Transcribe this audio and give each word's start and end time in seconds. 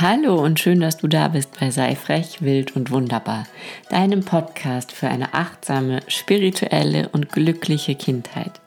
Hallo 0.00 0.36
und 0.36 0.60
schön, 0.60 0.78
dass 0.78 0.98
du 0.98 1.08
da 1.08 1.26
bist 1.26 1.58
bei 1.58 1.72
Sei 1.72 1.96
frech, 1.96 2.40
wild 2.40 2.76
und 2.76 2.92
wunderbar, 2.92 3.48
deinem 3.90 4.20
Podcast 4.20 4.92
für 4.92 5.08
eine 5.08 5.34
achtsame, 5.34 6.02
spirituelle 6.06 7.08
und 7.08 7.32
glückliche 7.32 7.96
Kindheit. 7.96 8.60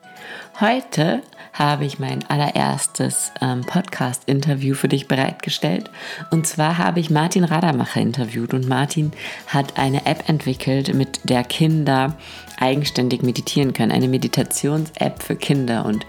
Heute 0.59 1.21
habe 1.53 1.85
ich 1.85 1.99
mein 1.99 2.29
allererstes 2.29 3.31
ähm, 3.39 3.61
Podcast-Interview 3.61 4.75
für 4.75 4.89
dich 4.89 5.07
bereitgestellt. 5.07 5.89
Und 6.31 6.47
zwar 6.47 6.77
habe 6.77 6.99
ich 6.99 7.09
Martin 7.09 7.45
Radamacher 7.45 8.01
interviewt 8.01 8.53
und 8.53 8.67
Martin 8.67 9.13
hat 9.47 9.79
eine 9.79 10.05
App 10.05 10.27
entwickelt, 10.27 10.93
mit 10.93 11.21
der 11.23 11.45
Kinder 11.45 12.17
eigenständig 12.59 13.23
meditieren 13.23 13.71
können. 13.71 13.93
Eine 13.93 14.09
Meditations-App 14.09 15.23
für 15.23 15.37
Kinder. 15.37 15.85
Und 15.85 16.05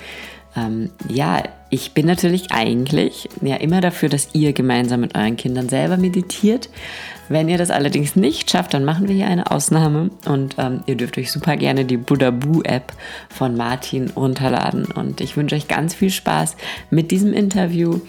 ähm, 0.57 0.90
ja, 1.08 1.43
ich 1.71 1.93
bin 1.93 2.07
natürlich 2.07 2.53
eigentlich 2.53 3.29
ja 3.40 3.57
immer 3.57 3.81
dafür, 3.81 4.08
dass 4.08 4.29
ihr 4.35 4.53
gemeinsam 4.53 5.00
mit 5.00 5.14
euren 5.14 5.36
Kindern 5.36 5.68
selber 5.68 5.96
meditiert. 5.96 6.68
Wenn 7.29 7.49
ihr 7.49 7.57
das 7.57 7.71
allerdings 7.71 8.14
nicht 8.14 8.50
schafft, 8.50 8.75
dann 8.75 8.85
machen 8.85 9.08
wir 9.08 9.14
hier 9.14 9.27
eine 9.27 9.50
Ausnahme 9.50 10.11
und 10.27 10.57
ähm, 10.58 10.82
ihr 10.86 10.96
dürft 10.96 11.17
euch 11.17 11.32
super 11.32 11.57
gerne 11.57 11.86
die 11.86 11.96
Buddha 11.96 12.30
Boo 12.30 12.61
App 12.63 12.93
von 13.30 13.57
Martin 13.57 14.11
runterladen. 14.11 14.85
Und 14.85 15.22
ich 15.22 15.36
wünsche 15.36 15.54
euch 15.54 15.68
ganz 15.68 15.94
viel 15.94 16.11
Spaß 16.11 16.57
mit 16.91 17.11
diesem 17.11 17.32
Interview. 17.32 18.00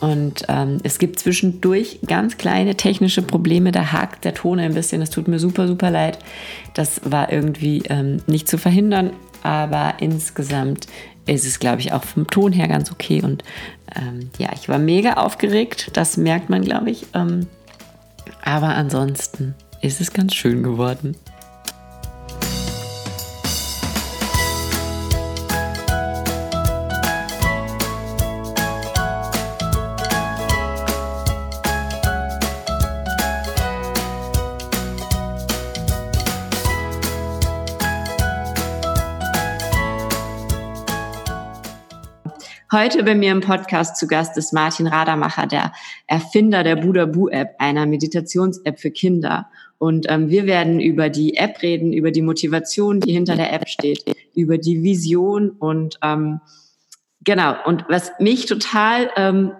Und 0.00 0.44
ähm, 0.48 0.78
es 0.82 0.98
gibt 0.98 1.20
zwischendurch 1.20 2.00
ganz 2.06 2.36
kleine 2.36 2.74
technische 2.74 3.22
Probleme. 3.22 3.70
Da 3.70 3.92
hakt 3.92 4.24
der 4.24 4.34
Ton 4.34 4.58
ein 4.58 4.74
bisschen. 4.74 5.00
Das 5.00 5.10
tut 5.10 5.28
mir 5.28 5.38
super, 5.38 5.68
super 5.68 5.90
leid. 5.90 6.18
Das 6.74 7.00
war 7.04 7.32
irgendwie 7.32 7.84
ähm, 7.88 8.18
nicht 8.26 8.48
zu 8.48 8.58
verhindern. 8.58 9.10
Aber 9.44 9.94
insgesamt 10.00 10.88
ist 11.26 11.46
es, 11.46 11.60
glaube 11.60 11.80
ich, 11.80 11.92
auch 11.92 12.02
vom 12.02 12.26
Ton 12.26 12.52
her 12.52 12.66
ganz 12.66 12.90
okay. 12.90 13.22
Und 13.22 13.44
ähm, 13.94 14.30
ja, 14.38 14.48
ich 14.54 14.68
war 14.68 14.78
mega 14.78 15.14
aufgeregt, 15.14 15.90
das 15.92 16.16
merkt 16.16 16.50
man, 16.50 16.62
glaube 16.62 16.90
ich. 16.90 17.06
Ähm, 17.14 17.46
aber 18.42 18.74
ansonsten 18.74 19.54
ist 19.80 20.00
es 20.00 20.12
ganz 20.12 20.34
schön 20.34 20.62
geworden. 20.62 21.14
Heute 42.74 43.04
bei 43.04 43.14
mir 43.14 43.30
im 43.30 43.40
Podcast 43.40 43.98
zu 43.98 44.08
Gast 44.08 44.36
ist 44.36 44.52
Martin 44.52 44.88
Radamacher, 44.88 45.46
der 45.46 45.72
Erfinder 46.08 46.64
der 46.64 46.74
Buddha 46.74 47.04
Boo 47.06 47.28
App, 47.28 47.54
einer 47.60 47.86
Meditations-App 47.86 48.80
für 48.80 48.90
Kinder. 48.90 49.48
Und 49.78 50.06
ähm, 50.08 50.28
wir 50.28 50.44
werden 50.46 50.80
über 50.80 51.08
die 51.08 51.36
App 51.36 51.62
reden, 51.62 51.92
über 51.92 52.10
die 52.10 52.20
Motivation, 52.20 52.98
die 52.98 53.12
hinter 53.12 53.36
der 53.36 53.52
App 53.52 53.68
steht, 53.68 54.02
über 54.34 54.58
die 54.58 54.82
Vision 54.82 55.50
und 55.50 56.00
ähm, 56.02 56.40
genau. 57.22 57.54
Und 57.64 57.84
was 57.88 58.10
mich 58.18 58.46
total 58.46 59.08
ähm, 59.14 59.52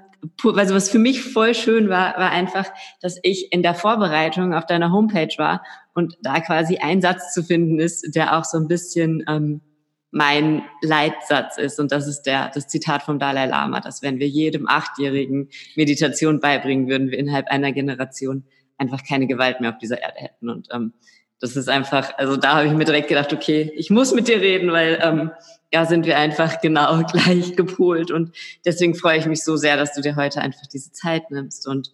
also 0.42 0.74
was 0.74 0.90
für 0.90 0.98
mich 0.98 1.22
voll 1.22 1.54
schön 1.54 1.88
war, 1.88 2.18
war 2.18 2.32
einfach, 2.32 2.66
dass 3.00 3.20
ich 3.22 3.52
in 3.52 3.62
der 3.62 3.74
Vorbereitung 3.74 4.54
auf 4.54 4.66
deiner 4.66 4.90
Homepage 4.90 5.34
war 5.38 5.62
und 5.94 6.16
da 6.20 6.40
quasi 6.40 6.78
ein 6.78 7.00
Satz 7.00 7.32
zu 7.32 7.44
finden 7.44 7.78
ist, 7.78 8.16
der 8.16 8.36
auch 8.36 8.44
so 8.44 8.58
ein 8.58 8.66
bisschen 8.66 9.22
ähm, 9.28 9.60
mein 10.14 10.62
Leitsatz 10.80 11.58
ist. 11.58 11.80
Und 11.80 11.90
das 11.90 12.06
ist 12.06 12.22
der, 12.22 12.50
das 12.54 12.68
Zitat 12.68 13.02
vom 13.02 13.18
Dalai 13.18 13.46
Lama, 13.46 13.80
dass 13.80 14.00
wenn 14.00 14.20
wir 14.20 14.28
jedem 14.28 14.68
Achtjährigen 14.68 15.48
Meditation 15.74 16.38
beibringen, 16.38 16.88
würden 16.88 17.10
wir 17.10 17.18
innerhalb 17.18 17.48
einer 17.48 17.72
Generation 17.72 18.44
einfach 18.78 19.02
keine 19.06 19.26
Gewalt 19.26 19.60
mehr 19.60 19.70
auf 19.70 19.78
dieser 19.78 20.00
Erde 20.00 20.18
hätten. 20.18 20.50
Und 20.50 20.68
ähm, 20.72 20.92
das 21.40 21.56
ist 21.56 21.68
einfach, 21.68 22.16
also 22.16 22.36
da 22.36 22.56
habe 22.56 22.68
ich 22.68 22.72
mir 22.72 22.84
direkt 22.84 23.08
gedacht, 23.08 23.32
okay, 23.32 23.72
ich 23.74 23.90
muss 23.90 24.14
mit 24.14 24.28
dir 24.28 24.40
reden, 24.40 24.70
weil 24.70 25.00
ähm, 25.02 25.32
ja 25.72 25.84
sind 25.84 26.06
wir 26.06 26.16
einfach 26.16 26.60
genau 26.60 27.02
gleich 27.12 27.56
gepolt. 27.56 28.12
Und 28.12 28.36
deswegen 28.64 28.94
freue 28.94 29.18
ich 29.18 29.26
mich 29.26 29.42
so 29.42 29.56
sehr, 29.56 29.76
dass 29.76 29.94
du 29.94 30.00
dir 30.00 30.14
heute 30.14 30.40
einfach 30.40 30.66
diese 30.72 30.92
Zeit 30.92 31.32
nimmst. 31.32 31.66
Und 31.66 31.92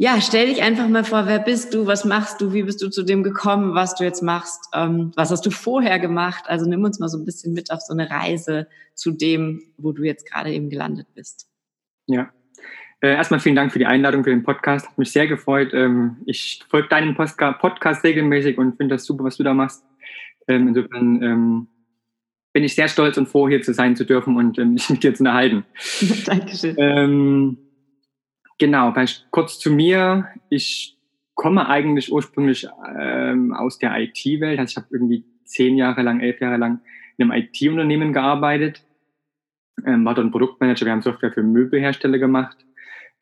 ja, 0.00 0.20
stell 0.20 0.46
dich 0.46 0.62
einfach 0.62 0.88
mal 0.88 1.02
vor, 1.02 1.26
wer 1.26 1.40
bist 1.40 1.74
du, 1.74 1.88
was 1.88 2.04
machst 2.04 2.40
du, 2.40 2.52
wie 2.52 2.62
bist 2.62 2.80
du 2.80 2.88
zu 2.88 3.02
dem 3.02 3.24
gekommen, 3.24 3.74
was 3.74 3.96
du 3.96 4.04
jetzt 4.04 4.22
machst, 4.22 4.60
ähm, 4.72 5.10
was 5.16 5.32
hast 5.32 5.44
du 5.44 5.50
vorher 5.50 5.98
gemacht? 5.98 6.44
Also 6.46 6.70
nimm 6.70 6.84
uns 6.84 7.00
mal 7.00 7.08
so 7.08 7.18
ein 7.18 7.24
bisschen 7.24 7.52
mit 7.52 7.72
auf 7.72 7.80
so 7.80 7.92
eine 7.92 8.08
Reise 8.08 8.68
zu 8.94 9.10
dem, 9.10 9.60
wo 9.76 9.90
du 9.90 10.04
jetzt 10.04 10.24
gerade 10.24 10.52
eben 10.52 10.70
gelandet 10.70 11.08
bist. 11.16 11.48
Ja, 12.06 12.30
äh, 13.00 13.08
erstmal 13.08 13.40
vielen 13.40 13.56
Dank 13.56 13.72
für 13.72 13.80
die 13.80 13.86
Einladung 13.86 14.22
für 14.22 14.30
den 14.30 14.44
Podcast. 14.44 14.88
Hat 14.88 14.98
mich 14.98 15.10
sehr 15.10 15.26
gefreut. 15.26 15.74
Ähm, 15.74 16.18
ich 16.26 16.60
folge 16.68 16.88
deinem 16.88 17.16
Podcast 17.16 18.04
regelmäßig 18.04 18.56
und 18.56 18.76
finde 18.76 18.94
das 18.94 19.04
super, 19.04 19.24
was 19.24 19.36
du 19.36 19.42
da 19.42 19.52
machst. 19.52 19.84
Ähm, 20.46 20.68
insofern 20.68 21.22
ähm, 21.24 21.66
bin 22.52 22.62
ich 22.62 22.76
sehr 22.76 22.86
stolz 22.86 23.18
und 23.18 23.28
froh, 23.28 23.48
hier 23.48 23.62
zu 23.62 23.74
sein 23.74 23.96
zu 23.96 24.06
dürfen 24.06 24.36
und 24.36 24.60
ähm, 24.60 24.72
mich 24.74 24.88
mit 24.90 25.02
dir 25.02 25.12
zu 25.12 25.22
unterhalten. 25.22 25.64
Dankeschön. 26.24 27.67
Genau, 28.58 28.92
vielleicht 28.92 29.30
kurz 29.30 29.58
zu 29.58 29.70
mir. 29.70 30.28
Ich 30.50 30.96
komme 31.34 31.68
eigentlich 31.68 32.12
ursprünglich 32.12 32.66
ähm, 32.98 33.54
aus 33.54 33.78
der 33.78 33.96
IT-Welt. 33.96 34.58
Also 34.58 34.72
ich 34.72 34.76
habe 34.76 34.88
irgendwie 34.90 35.24
zehn 35.44 35.76
Jahre 35.76 36.02
lang, 36.02 36.20
elf 36.20 36.40
Jahre 36.40 36.56
lang 36.56 36.80
in 37.16 37.30
einem 37.30 37.42
IT-Unternehmen 37.42 38.12
gearbeitet. 38.12 38.84
Ähm, 39.86 40.04
war 40.04 40.14
dort 40.14 40.32
Produktmanager. 40.32 40.86
Wir 40.86 40.92
haben 40.92 41.02
Software 41.02 41.32
für 41.32 41.44
Möbelhersteller 41.44 42.18
gemacht 42.18 42.56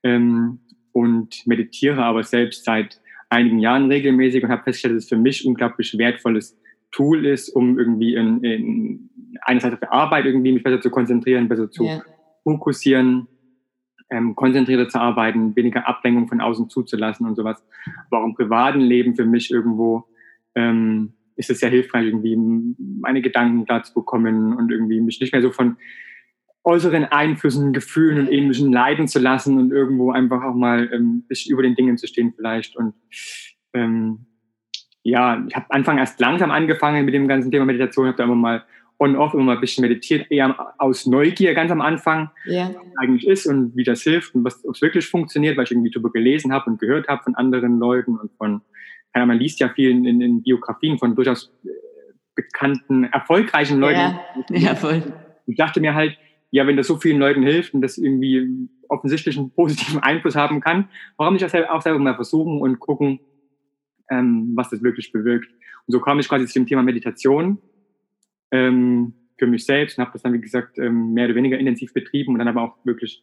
ähm, 0.02 0.60
und 0.92 1.46
meditiere 1.46 2.02
aber 2.02 2.22
selbst 2.22 2.64
seit 2.64 2.98
einigen 3.28 3.58
Jahren 3.58 3.90
regelmäßig 3.90 4.42
und 4.42 4.50
habe 4.50 4.62
festgestellt, 4.62 4.96
dass 4.96 5.04
es 5.04 5.08
für 5.10 5.18
mich 5.18 5.46
unglaublich 5.46 5.98
wertvolles 5.98 6.58
Tool 6.92 7.26
ist, 7.26 7.50
um 7.50 7.78
irgendwie 7.78 8.14
in, 8.14 8.42
in 8.42 9.10
einerseits 9.42 9.74
auf 9.74 9.80
der 9.80 9.92
Arbeit 9.92 10.24
irgendwie 10.24 10.52
mich 10.52 10.62
besser 10.62 10.80
zu 10.80 10.88
konzentrieren, 10.88 11.48
besser 11.48 11.70
zu 11.70 11.84
yeah. 11.84 12.02
fokussieren 12.44 13.28
ähm, 14.10 14.34
konzentrierter 14.34 14.88
zu 14.88 15.00
arbeiten, 15.00 15.56
weniger 15.56 15.88
Ablenkung 15.88 16.28
von 16.28 16.40
außen 16.40 16.70
zuzulassen 16.70 17.26
und 17.26 17.34
sowas. 17.34 17.62
Aber 18.06 18.22
auch 18.22 18.26
im 18.26 18.34
privaten 18.34 18.80
Leben 18.80 19.16
für 19.16 19.24
mich 19.24 19.50
irgendwo 19.50 20.04
ähm, 20.54 21.12
ist 21.36 21.50
es 21.50 21.60
sehr 21.60 21.70
hilfreich, 21.70 22.06
irgendwie 22.06 22.36
meine 23.00 23.20
Gedanken 23.20 23.66
klar 23.66 23.82
zu 23.82 23.92
bekommen 23.94 24.54
und 24.54 24.70
irgendwie 24.70 25.00
mich 25.00 25.20
nicht 25.20 25.32
mehr 25.32 25.42
so 25.42 25.50
von 25.50 25.76
äußeren 26.64 27.04
Einflüssen, 27.04 27.72
Gefühlen 27.72 28.18
und 28.18 28.32
ähnlichen 28.32 28.72
leiden 28.72 29.06
zu 29.06 29.20
lassen 29.20 29.58
und 29.58 29.70
irgendwo 29.70 30.10
einfach 30.10 30.42
auch 30.42 30.54
mal 30.54 30.90
ähm, 30.92 31.24
bisschen 31.28 31.52
über 31.52 31.62
den 31.62 31.76
Dingen 31.76 31.96
zu 31.96 32.06
stehen 32.08 32.32
vielleicht. 32.34 32.76
Und 32.76 32.94
ähm, 33.72 34.26
ja, 35.02 35.44
ich 35.48 35.54
habe 35.54 35.66
Anfang 35.70 35.98
erst 35.98 36.18
langsam 36.18 36.50
angefangen 36.50 37.04
mit 37.04 37.14
dem 37.14 37.28
ganzen 37.28 37.52
Thema 37.52 37.66
Meditation, 37.66 38.08
habe 38.08 38.16
da 38.16 38.24
immer 38.24 38.34
mal 38.34 38.64
on-off 38.98 39.34
immer 39.34 39.44
mal 39.44 39.54
ein 39.56 39.60
bisschen 39.60 39.82
meditiert, 39.82 40.30
eher 40.30 40.74
aus 40.78 41.06
Neugier 41.06 41.54
ganz 41.54 41.70
am 41.70 41.80
Anfang, 41.80 42.30
yeah. 42.46 42.74
was 42.74 42.96
eigentlich 42.98 43.26
ist 43.26 43.46
und 43.46 43.76
wie 43.76 43.84
das 43.84 44.02
hilft 44.02 44.34
und 44.34 44.44
was 44.44 44.64
es 44.64 44.80
wirklich 44.80 45.06
funktioniert, 45.06 45.56
weil 45.56 45.64
ich 45.64 45.70
irgendwie 45.70 45.90
darüber 45.90 46.10
gelesen 46.10 46.52
habe 46.52 46.70
und 46.70 46.80
gehört 46.80 47.08
habe 47.08 47.22
von 47.22 47.34
anderen 47.34 47.78
Leuten 47.78 48.16
und 48.16 48.30
von, 48.38 48.62
keine 49.12 49.26
man 49.26 49.38
liest 49.38 49.60
ja 49.60 49.68
viel 49.68 49.90
in, 49.90 50.20
in 50.20 50.42
Biografien 50.42 50.98
von 50.98 51.14
durchaus 51.14 51.52
äh, 51.64 51.68
bekannten, 52.34 53.04
erfolgreichen 53.04 53.78
Leuten. 53.78 53.98
Ja, 53.98 54.20
ja, 54.50 54.74
voll. 54.74 55.02
Ich 55.46 55.56
dachte 55.56 55.80
mir 55.80 55.94
halt, 55.94 56.16
ja, 56.50 56.66
wenn 56.66 56.76
das 56.76 56.86
so 56.86 56.96
vielen 56.96 57.18
Leuten 57.18 57.42
hilft 57.42 57.74
und 57.74 57.82
das 57.82 57.98
irgendwie 57.98 58.68
offensichtlich 58.88 59.36
einen 59.36 59.50
positiven 59.50 60.02
Einfluss 60.02 60.36
haben 60.36 60.60
kann, 60.60 60.88
warum 61.16 61.34
nicht 61.34 61.44
auch 61.44 61.82
selber 61.82 61.98
mal 61.98 62.14
versuchen 62.14 62.60
und 62.60 62.78
gucken, 62.78 63.20
ähm, 64.10 64.52
was 64.54 64.70
das 64.70 64.82
wirklich 64.82 65.12
bewirkt. 65.12 65.48
Und 65.86 65.92
so 65.92 66.00
kam 66.00 66.18
ich 66.18 66.28
quasi 66.28 66.46
zu 66.46 66.54
dem 66.54 66.66
Thema 66.66 66.82
Meditation 66.82 67.58
ähm, 68.56 69.12
für 69.38 69.46
mich 69.46 69.66
selbst 69.66 69.98
und 69.98 70.04
habe 70.04 70.12
das 70.12 70.22
dann, 70.22 70.32
wie 70.32 70.40
gesagt, 70.40 70.78
ähm, 70.78 71.12
mehr 71.12 71.26
oder 71.26 71.34
weniger 71.34 71.58
intensiv 71.58 71.92
betrieben 71.92 72.32
und 72.32 72.38
dann 72.38 72.48
aber 72.48 72.62
auch 72.62 72.76
wirklich 72.84 73.22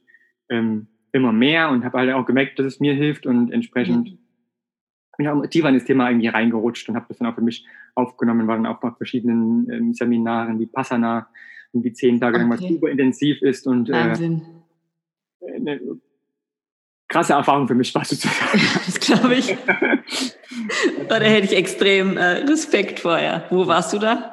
ähm, 0.50 0.88
immer 1.12 1.31
mehr 1.31 1.69
und 1.69 1.84
habe 1.84 1.98
halt 1.98 2.13
auch 2.13 2.25
gemerkt, 2.25 2.60
dass 2.60 2.66
es 2.66 2.80
mir 2.80 2.94
hilft 2.94 3.25
und 3.25 3.52
entsprechend 3.52 4.12
mhm. 4.12 4.18
bin 5.18 5.25
ich 5.25 5.30
auch 5.30 5.46
tiefer 5.48 5.69
in 5.69 5.75
das 5.75 5.86
Thema 5.86 6.10
irgendwie 6.10 6.28
reingerutscht 6.28 6.88
und 6.90 6.96
habe 6.96 7.06
das 7.10 7.18
dann 7.18 7.28
auch 7.28 7.36
für 7.36 7.42
mich 7.42 7.66
aufgenommen, 7.96 8.48
war 8.48 8.56
dann 8.56 8.66
auch 8.66 8.80
bei 8.80 8.92
verschiedenen 8.92 9.69
ähm, 9.72 9.94
Seminaren 9.94 10.60
wie 10.60 10.68
Passana, 10.68 11.28
irgendwie 11.72 11.94
zehn 11.94 12.19
Tage 12.19 12.38
lang, 12.38 12.50
was 12.52 12.60
super 12.60 12.90
intensiv 12.90 13.42
ist 13.42 13.66
und 13.66 13.90
Wahnsinn. 13.90 14.44
Äh, 15.42 15.56
eine 15.56 15.81
krasse 17.08 17.34
Erfahrung 17.34 17.68
für 17.68 17.75
mich 17.75 17.94
war 17.94 18.06
sozusagen. 18.06 18.62
das 18.86 19.00
glaube 19.00 19.36
ich. 19.36 19.56
da 21.10 21.19
hätte 21.19 21.46
ich 21.46 21.56
extrem 21.56 22.18
äh, 22.18 22.44
Respekt 22.44 23.00
vorher. 23.00 23.46
Wo 23.50 23.68
warst 23.68 23.94
du 23.94 24.00
da? 24.00 24.33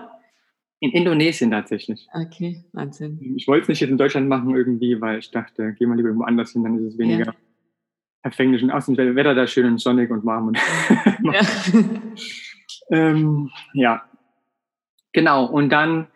In 0.82 0.92
Indonesien 0.92 1.50
tatsächlich. 1.50 2.08
Okay, 2.14 2.64
Wahnsinn. 2.72 3.34
Ich 3.36 3.46
wollte 3.46 3.62
es 3.62 3.68
nicht 3.68 3.80
jetzt 3.80 3.90
in 3.90 3.98
Deutschland 3.98 4.28
machen 4.28 4.56
irgendwie, 4.56 4.98
weil 4.98 5.18
ich 5.18 5.30
dachte, 5.30 5.74
gehen 5.74 5.90
wir 5.90 5.96
lieber 5.96 6.08
irgendwo 6.08 6.24
anders 6.24 6.52
hin, 6.52 6.64
dann 6.64 6.78
ist 6.78 6.94
es 6.94 6.98
weniger 6.98 7.26
ja. 7.26 7.34
verfänglich. 8.22 8.62
Und 8.62 8.70
außen 8.70 8.96
Wetter 8.96 9.34
da 9.34 9.46
schön 9.46 9.66
und 9.66 9.78
sonnig 9.78 10.10
und 10.10 10.24
warm. 10.24 10.48
Und 10.48 10.58
ja. 11.22 11.40
ähm, 12.90 13.50
ja, 13.74 14.02
genau. 15.12 15.44
Und 15.44 15.68
dann 15.68 16.06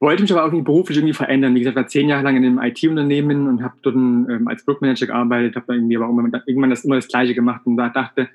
wollte 0.00 0.22
mich 0.22 0.32
aber 0.32 0.42
auch 0.42 0.46
irgendwie 0.46 0.64
beruflich 0.64 0.98
irgendwie 0.98 1.14
verändern. 1.14 1.54
Wie 1.54 1.60
gesagt, 1.60 1.76
war 1.76 1.86
zehn 1.86 2.08
Jahre 2.08 2.24
lang 2.24 2.36
in 2.36 2.44
einem 2.44 2.58
IT-Unternehmen 2.58 3.46
und 3.46 3.62
habe 3.62 3.76
dort 3.82 3.94
ähm, 3.94 4.48
als 4.48 4.64
Produktmanager 4.64 5.06
gearbeitet, 5.06 5.54
habe 5.54 5.74
irgendwie 5.74 5.96
aber 5.96 6.06
irgendwann, 6.06 6.42
irgendwann 6.46 6.70
das 6.70 6.84
immer 6.84 6.96
das 6.96 7.06
Gleiche 7.06 7.34
gemacht 7.34 7.62
und 7.66 7.76
da 7.76 7.88
dachte, 7.88 8.28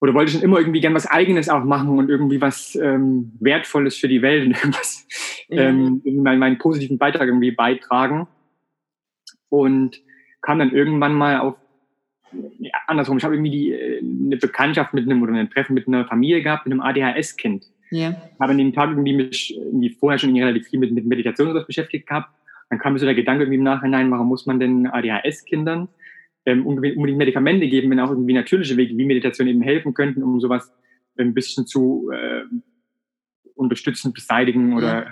oder 0.00 0.14
wollte 0.14 0.32
schon 0.32 0.42
immer 0.42 0.58
irgendwie 0.58 0.80
gern 0.80 0.94
was 0.94 1.06
Eigenes 1.06 1.48
auch 1.48 1.64
machen 1.64 1.98
und 1.98 2.10
irgendwie 2.10 2.40
was 2.40 2.74
ähm, 2.76 3.32
Wertvolles 3.40 3.96
für 3.96 4.08
die 4.08 4.22
Welt 4.22 4.46
und 4.46 4.52
irgendwas, 4.56 5.06
ja. 5.48 5.62
ähm, 5.62 6.02
meinen, 6.04 6.38
meinen 6.38 6.58
positiven 6.58 6.98
Beitrag 6.98 7.28
irgendwie 7.28 7.50
beitragen. 7.50 8.26
Und 9.48 10.02
kam 10.42 10.58
dann 10.58 10.72
irgendwann 10.72 11.14
mal 11.14 11.38
auf, 11.38 11.56
ja, 12.58 12.72
andersrum, 12.88 13.16
ich 13.16 13.24
habe 13.24 13.34
irgendwie 13.34 13.50
die, 13.50 13.72
äh, 13.72 13.98
eine 13.98 14.36
Bekanntschaft 14.36 14.92
mit 14.92 15.04
einem 15.04 15.22
oder 15.22 15.32
ein 15.32 15.50
Treffen 15.50 15.74
mit 15.74 15.88
einer 15.88 16.04
Familie 16.04 16.42
gehabt, 16.42 16.66
mit 16.66 16.72
einem 16.72 16.82
ADHS-Kind. 16.82 17.64
Ja. 17.90 18.14
Habe 18.40 18.52
an 18.52 18.58
dem 18.58 18.72
Tag 18.72 18.90
irgendwie 18.90 19.14
mich 19.14 19.56
irgendwie 19.56 19.90
vorher 19.90 20.18
schon 20.18 20.36
relativ 20.36 20.66
viel 20.66 20.80
mit, 20.80 20.92
mit 20.92 21.06
Meditation 21.06 21.48
und 21.48 21.54
sowas 21.54 21.66
beschäftigt 21.66 22.06
gehabt. 22.08 22.28
Dann 22.68 22.80
kam 22.80 22.92
mir 22.92 22.98
so 22.98 23.06
der 23.06 23.14
Gedanke 23.14 23.44
irgendwie 23.44 23.58
im 23.58 23.64
Nachhinein, 23.64 24.10
warum 24.10 24.26
muss 24.26 24.44
man 24.44 24.58
denn 24.58 24.88
ADHS-Kindern 24.88 25.88
ähm, 26.46 26.64
unbedingt 26.64 27.18
Medikamente 27.18 27.66
geben, 27.68 27.90
wenn 27.90 28.00
auch 28.00 28.10
irgendwie 28.10 28.32
natürliche 28.32 28.76
Wege 28.76 28.96
wie 28.96 29.04
Meditation 29.04 29.48
eben 29.48 29.62
helfen 29.62 29.92
könnten, 29.94 30.22
um 30.22 30.40
sowas 30.40 30.72
ein 31.18 31.34
bisschen 31.34 31.66
zu 31.66 32.10
äh, 32.12 32.42
unterstützen, 33.54 34.12
beseitigen 34.12 34.74
oder 34.74 34.86
ja. 34.86 35.10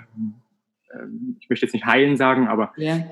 äh, 0.91 1.07
ich 1.39 1.49
möchte 1.49 1.65
jetzt 1.65 1.73
nicht 1.73 1.85
heilen 1.85 2.15
sagen, 2.15 2.47
aber 2.47 2.73
ja. 2.77 3.03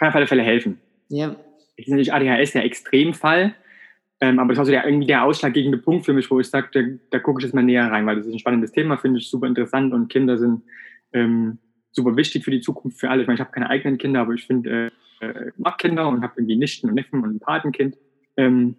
auf 0.00 0.14
alle 0.14 0.26
Fälle 0.26 0.42
helfen. 0.42 0.78
Ja. 1.08 1.36
Jetzt 1.76 1.88
ist 1.88 1.90
natürlich 1.90 2.12
ADHS 2.12 2.52
der 2.52 2.64
Extremfall, 2.64 3.54
ähm, 4.20 4.38
aber 4.38 4.50
das 4.50 4.58
war 4.58 4.66
so 4.66 4.70
der, 4.70 4.84
irgendwie 4.84 5.06
der 5.06 5.24
ausschlaggebende 5.24 5.78
Punkt 5.78 6.04
für 6.04 6.12
mich, 6.12 6.30
wo 6.30 6.38
ich 6.38 6.48
sage, 6.48 6.68
da, 6.72 6.80
da 7.10 7.18
gucke 7.18 7.40
ich 7.40 7.44
jetzt 7.44 7.54
mal 7.54 7.64
näher 7.64 7.90
rein, 7.90 8.06
weil 8.06 8.16
das 8.16 8.26
ist 8.26 8.32
ein 8.32 8.38
spannendes 8.38 8.70
Thema, 8.70 8.96
finde 8.96 9.18
ich 9.18 9.28
super 9.28 9.48
interessant 9.48 9.92
und 9.92 10.08
Kinder 10.08 10.38
sind 10.38 10.62
ähm, 11.12 11.58
super 11.90 12.16
wichtig 12.16 12.44
für 12.44 12.52
die 12.52 12.60
Zukunft 12.60 13.00
für 13.00 13.10
alle. 13.10 13.22
Ich 13.22 13.26
meine, 13.26 13.34
ich 13.34 13.40
habe 13.40 13.50
keine 13.50 13.68
eigenen 13.68 13.98
Kinder, 13.98 14.20
aber 14.20 14.34
ich 14.34 14.46
finde, 14.46 14.86
äh, 14.86 14.90
äh, 15.22 15.52
mag 15.56 15.78
Kinder 15.78 16.08
und 16.08 16.22
habe 16.22 16.34
irgendwie 16.36 16.56
Nichten 16.56 16.88
und 16.88 16.94
Neffen 16.94 17.22
und 17.22 17.36
ein 17.36 17.40
Patenkind. 17.40 17.96
Ähm, 18.36 18.76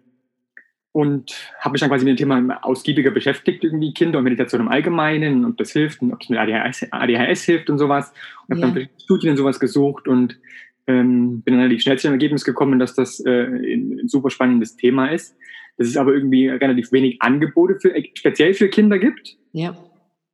und 0.92 1.34
habe 1.58 1.72
mich 1.72 1.80
dann 1.80 1.90
quasi 1.90 2.04
mit 2.04 2.16
dem 2.16 2.28
Thema 2.28 2.58
ausgiebiger 2.62 3.10
beschäftigt, 3.10 3.64
irgendwie 3.64 3.92
Kinder 3.92 4.18
und 4.18 4.24
Meditation 4.24 4.60
im 4.60 4.68
Allgemeinen 4.68 5.44
und 5.44 5.58
das 5.58 5.72
hilft 5.72 6.00
und 6.02 6.12
ob 6.12 6.22
es 6.22 6.28
mit 6.28 6.38
ADHS, 6.38 6.86
ADHS 6.92 7.42
hilft 7.42 7.68
und 7.68 7.78
sowas. 7.78 8.12
Und 8.46 8.62
habe 8.62 8.80
ja. 8.80 8.86
dann 8.86 9.00
Studien 9.02 9.30
und 9.32 9.36
sowas 9.36 9.58
gesucht 9.58 10.06
und 10.06 10.38
ähm, 10.86 11.42
bin 11.42 11.54
dann 11.54 11.62
relativ 11.62 11.82
schnell 11.82 11.98
zu 11.98 12.06
dem 12.06 12.12
Ergebnis 12.12 12.44
gekommen, 12.44 12.78
dass 12.78 12.94
das 12.94 13.18
äh, 13.24 13.44
ein, 13.44 13.98
ein 14.02 14.08
super 14.08 14.30
spannendes 14.30 14.76
Thema 14.76 15.08
ist. 15.08 15.36
Dass 15.78 15.88
es 15.88 15.96
aber 15.96 16.14
irgendwie 16.14 16.46
relativ 16.46 16.92
wenig 16.92 17.20
Angebote 17.20 17.80
für, 17.80 17.92
speziell 18.14 18.54
für 18.54 18.68
Kinder 18.68 19.00
gibt, 19.00 19.36
ja. 19.50 19.76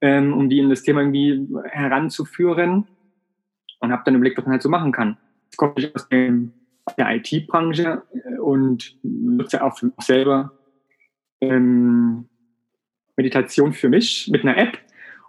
ähm, 0.03 0.35
um 0.35 0.51
die 0.51 0.59
in 0.59 0.69
das 0.69 0.83
Thema 0.83 1.01
irgendwie 1.01 1.49
heranzuführen. 1.71 2.87
Und 3.79 3.93
habe 3.93 4.03
dann 4.05 4.17
überlegt, 4.17 4.37
was 4.37 4.45
man 4.45 4.53
halt 4.53 4.62
so 4.62 4.69
machen 4.69 4.93
kann. 4.93 5.17
Jetzt 5.50 5.56
komme 5.56 5.75
ich 5.76 5.94
aus 5.94 6.08
der 6.08 7.17
IT-Branche 7.17 8.02
äh, 8.12 8.38
und 8.38 8.97
nutze 9.02 9.64
auch 9.64 9.76
selber 9.99 10.52
ähm, 11.41 12.29
Meditation 13.17 13.73
für 13.73 13.88
mich 13.88 14.29
mit 14.31 14.43
einer 14.43 14.56
App 14.56 14.79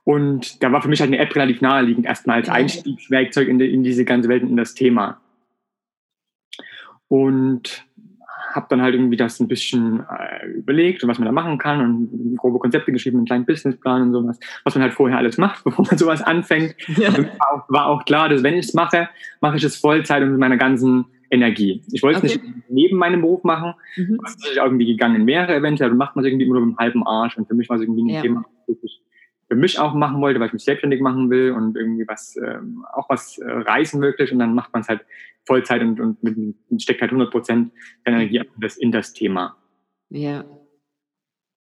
und 0.04 0.64
da 0.64 0.72
war 0.72 0.82
für 0.82 0.90
mich 0.90 1.00
halt 1.00 1.10
eine 1.10 1.20
App 1.20 1.36
relativ 1.36 1.62
naheliegend, 1.62 2.06
erstmal 2.06 2.38
als 2.38 2.50
Einstiegswerkzeug 2.50 3.48
in, 3.48 3.60
die, 3.60 3.74
in 3.74 3.84
diese 3.84 4.06
ganze 4.06 4.30
Welt, 4.30 4.44
in 4.44 4.58
das 4.58 4.74
Thema. 4.74 5.22
Und 7.08 7.86
habe 8.52 8.68
dann 8.70 8.82
halt 8.82 8.94
irgendwie 8.94 9.18
das 9.18 9.40
ein 9.40 9.48
bisschen 9.48 10.02
äh, 10.02 10.48
überlegt 10.48 11.04
und 11.04 11.10
was 11.10 11.20
man 11.20 11.26
da 11.26 11.32
machen 11.32 11.58
kann 11.58 11.82
und 11.82 12.38
grobe 12.38 12.60
Konzepte 12.60 12.92
geschrieben, 12.92 13.18
einen 13.18 13.26
kleinen 13.26 13.46
Businessplan 13.46 14.04
und 14.04 14.14
sowas, 14.14 14.40
was 14.64 14.76
man 14.76 14.84
halt 14.84 14.94
vorher 14.94 15.18
alles 15.18 15.38
macht, 15.38 15.64
bevor 15.64 15.86
man 15.86 15.98
sowas 15.98 16.22
anfängt. 16.22 16.76
Ja. 16.98 17.12
War, 17.18 17.54
auch, 17.54 17.70
war, 17.70 17.86
auch, 17.88 18.06
klar, 18.06 18.30
dass 18.30 18.44
wenn 18.44 18.56
ich 18.56 18.68
es 18.68 18.74
mache, 18.74 19.10
mache 19.40 19.58
ich 19.58 19.64
es 19.64 19.78
Vollzeit 19.78 20.22
und 20.24 20.32
mit 20.32 20.40
meiner 20.40 20.58
ganzen 20.58 21.06
Energie. 21.30 21.82
Ich 21.92 22.04
wollte 22.04 22.26
es 22.26 22.36
okay. 22.36 22.46
nicht 22.46 22.70
neben 22.70 22.98
meinem 22.98 23.22
Beruf 23.22 23.44
machen, 23.44 23.74
mhm. 23.96 24.20
was 24.22 24.38
irgendwie 24.56 24.86
gegangen 24.86 25.26
wäre 25.26 25.56
eventuell, 25.56 25.90
dann 25.90 25.98
macht 25.98 26.16
man 26.16 26.26
es 26.26 26.30
irgendwie 26.30 26.48
nur 26.48 26.60
mit 26.60 26.70
einem 26.70 26.78
halben 26.78 27.08
Arsch 27.08 27.38
und 27.38 27.48
für 27.48 27.56
mich 27.56 27.70
war 27.70 27.78
es 27.78 27.84
irgendwie 27.84 28.04
ein 28.04 28.10
ja. 28.10 28.22
Thema, 28.22 28.46
wirklich 28.68 29.02
für 29.52 29.58
mich 29.58 29.78
auch 29.80 29.94
machen 29.94 30.22
wollte, 30.22 30.40
weil 30.40 30.48
ich 30.48 30.54
mich 30.54 30.64
selbstständig 30.64 31.02
machen 31.02 31.30
will 31.30 31.52
und 31.52 31.76
irgendwie 31.76 32.08
was, 32.08 32.38
ähm, 32.38 32.86
auch 32.94 33.10
was 33.10 33.38
äh, 33.38 33.52
reisen 33.52 34.00
möglich 34.00 34.32
und 34.32 34.40
dann 34.40 34.56
macht 34.56 34.72
man 34.72 34.82
es 34.82 34.88
halt 34.88 35.02
Vollzeit 35.46 35.82
und, 35.82 36.00
und 36.00 36.24
mit, 36.24 36.82
steckt 36.82 37.02
halt 37.02 37.12
100 37.12 37.32
Prozent 37.32 37.72
Energie 38.06 38.38
in 38.38 38.62
das, 38.62 38.78
in 38.78 38.92
das 38.92 39.14
Thema. 39.14 39.58
Ja. 40.10 40.46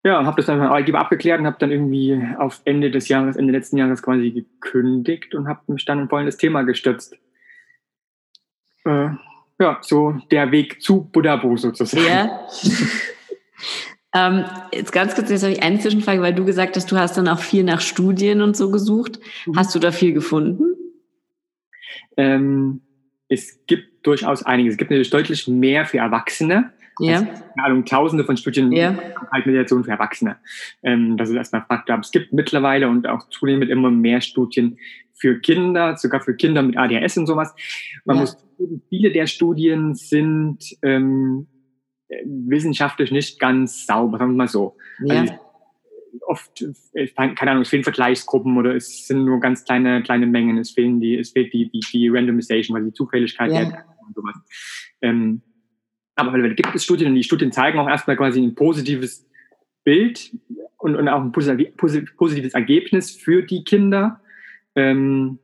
Ja, 0.06 0.26
habe 0.26 0.36
das 0.36 0.48
dann 0.48 0.60
Arbeitgeber 0.60 1.00
abgeklärt 1.00 1.40
und 1.40 1.46
habe 1.46 1.58
dann 1.60 1.72
irgendwie 1.72 2.22
auf 2.38 2.62
Ende 2.66 2.92
des 2.92 3.08
Jahres, 3.08 3.38
Ende 3.38 3.54
letzten 3.54 3.78
Jahres 3.78 4.04
quasi 4.04 4.32
gekündigt 4.32 5.34
und 5.34 5.48
habe 5.48 5.72
mich 5.72 5.86
dann 5.86 6.10
voll 6.10 6.22
in 6.22 6.26
das 6.26 6.38
Thema 6.38 6.64
gestürzt. 6.64 7.18
Äh, 8.84 9.10
ja, 9.60 9.78
so 9.82 10.20
der 10.30 10.52
Weg 10.52 10.82
zu 10.82 11.10
Buddha 11.10 11.42
sozusagen. 11.56 12.06
Ja. 12.06 12.48
Ähm, 14.16 14.46
jetzt 14.72 14.92
ganz 14.92 15.16
kurz, 15.16 15.32
jetzt 15.32 15.42
habe 15.42 15.54
ich 15.54 15.64
eine 15.64 15.80
Zwischenfrage, 15.80 16.22
weil 16.22 16.36
du 16.36 16.46
gesagt 16.46 16.76
hast, 16.76 16.92
du 16.92 16.98
hast 16.98 17.18
dann 17.18 17.28
auch 17.28 17.40
viel 17.40 17.64
nach 17.64 17.82
Studien 17.82 18.42
und 18.42 18.56
so 18.56 18.70
gesucht. 18.70 19.20
Mhm. 19.48 19.58
Hast 19.58 19.74
du 19.74 19.80
da 19.80 19.92
viel 19.92 20.14
gefunden? 20.14 20.76
Ähm, 22.16 22.82
es 23.34 23.66
gibt 23.66 24.06
durchaus 24.06 24.44
einiges. 24.44 24.74
Es 24.74 24.78
gibt 24.78 24.92
natürlich 24.92 25.10
deutlich 25.10 25.48
mehr 25.48 25.86
für 25.86 25.98
Erwachsene. 25.98 26.72
Ja. 27.00 27.16
Also, 27.16 27.26
keine 27.26 27.66
Ahnung, 27.66 27.86
tausende 27.86 28.24
von 28.24 28.38
Studien 28.38 28.72
ja. 28.72 28.96
halt 29.32 29.46
Meditation 29.46 29.84
für 29.84 29.92
Erwachsene. 29.92 30.38
Ähm, 30.84 31.18
das 31.18 31.30
ist 31.30 31.36
erstmal 31.36 31.66
Fakt. 31.68 31.90
Aber 31.90 32.02
es 32.02 32.12
gibt 32.12 32.34
mittlerweile 32.34 32.88
und 32.88 33.08
auch 33.08 33.30
zunehmend 33.30 33.72
immer 33.72 33.90
mehr 33.90 34.22
Studien 34.22 34.78
für 35.14 35.40
Kinder, 35.40 35.98
sogar 35.98 36.22
für 36.22 36.36
Kinder 36.36 36.62
mit 36.62 36.78
ADHS 36.78 37.18
und 37.18 37.28
sowas. 37.28 37.54
Man 38.06 38.18
ja. 38.18 38.22
muss, 38.22 38.38
viele 38.90 39.12
der 39.12 39.26
Studien 39.26 39.96
sind 39.96 40.60
ähm, 40.84 41.48
wissenschaftlich 42.26 43.12
nicht 43.12 43.40
ganz 43.40 43.86
sauber, 43.86 44.20
sagen 44.20 44.32
wir 44.32 44.38
mal 44.38 44.48
so. 44.48 44.78
Ja. 45.04 45.22
Also 45.22 45.34
oft, 46.22 46.64
keine 47.16 47.52
Ahnung, 47.52 47.64
es 47.64 47.70
fehlen 47.70 47.84
Vergleichsgruppen 47.84 48.58
oder 48.58 48.76
es 48.76 49.08
sind 49.08 49.26
nur 49.26 49.40
ganz 49.40 49.64
kleine, 49.64 50.04
kleine 50.04 50.28
Mengen, 50.28 50.58
es 50.58 50.72
fehlen 50.72 51.00
die, 51.00 51.18
es 51.18 51.32
fehlt 51.32 51.54
die, 51.54 51.70
die, 51.70 51.80
die 51.80 52.10
Randomization, 52.10 52.78
also 52.78 52.90
die 52.90 52.94
Zufälligkeit 52.94 53.52
ja. 53.52 53.84
und 54.06 54.16
sowas. 54.16 54.36
Ähm, 55.02 55.42
aber 56.16 56.34
weil 56.34 56.54
gibt 56.54 56.76
es 56.76 56.84
Studien 56.84 57.10
und 57.10 57.16
die 57.16 57.24
Studien 57.24 57.52
zeigen 57.52 57.80
auch 57.80 57.88
erstmal 57.88 58.18
quasi 58.18 58.42
ein 58.42 58.56
positives 58.56 59.28
Bild 59.84 60.32
und, 60.78 60.96
und 60.96 61.08
auch 61.08 61.22
ein 61.22 61.32
positives 61.32 62.54
Ergebnis 62.54 63.12
für 63.12 63.44
die 63.44 63.64
Kinder. 63.64 64.22
Ähm, 64.76 65.40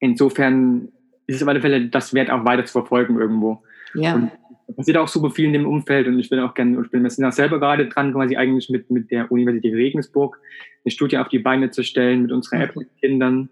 insofern 0.00 0.88
ist 1.26 1.36
es 1.36 1.42
auf 1.42 1.48
alle 1.48 1.60
Fälle 1.60 1.88
das 1.88 2.14
wert, 2.14 2.30
auch 2.30 2.44
weiter 2.44 2.64
zu 2.64 2.72
verfolgen 2.72 3.18
irgendwo. 3.18 3.62
Ja. 3.94 4.14
Und 4.14 4.32
passiert 4.74 4.96
auch 4.96 5.08
super 5.08 5.30
viel 5.30 5.46
in 5.46 5.52
dem 5.52 5.66
Umfeld 5.66 6.08
und 6.08 6.18
ich 6.18 6.28
bin 6.28 6.40
auch 6.40 6.54
gerne, 6.54 6.80
ich 6.82 6.90
bin 6.90 7.02
wir 7.02 7.10
sind 7.10 7.24
auch 7.24 7.32
selber 7.32 7.60
gerade 7.60 7.86
dran, 7.86 8.12
quasi 8.12 8.36
eigentlich 8.36 8.68
mit, 8.68 8.90
mit 8.90 9.10
der 9.10 9.30
Universität 9.30 9.74
Regensburg 9.74 10.40
eine 10.84 10.90
Studie 10.90 11.18
auf 11.18 11.28
die 11.28 11.38
Beine 11.38 11.70
zu 11.70 11.84
stellen 11.84 12.22
mit 12.22 12.32
unserer 12.32 12.62
App 12.62 12.76
mit 12.76 12.88
Kindern. 12.98 13.48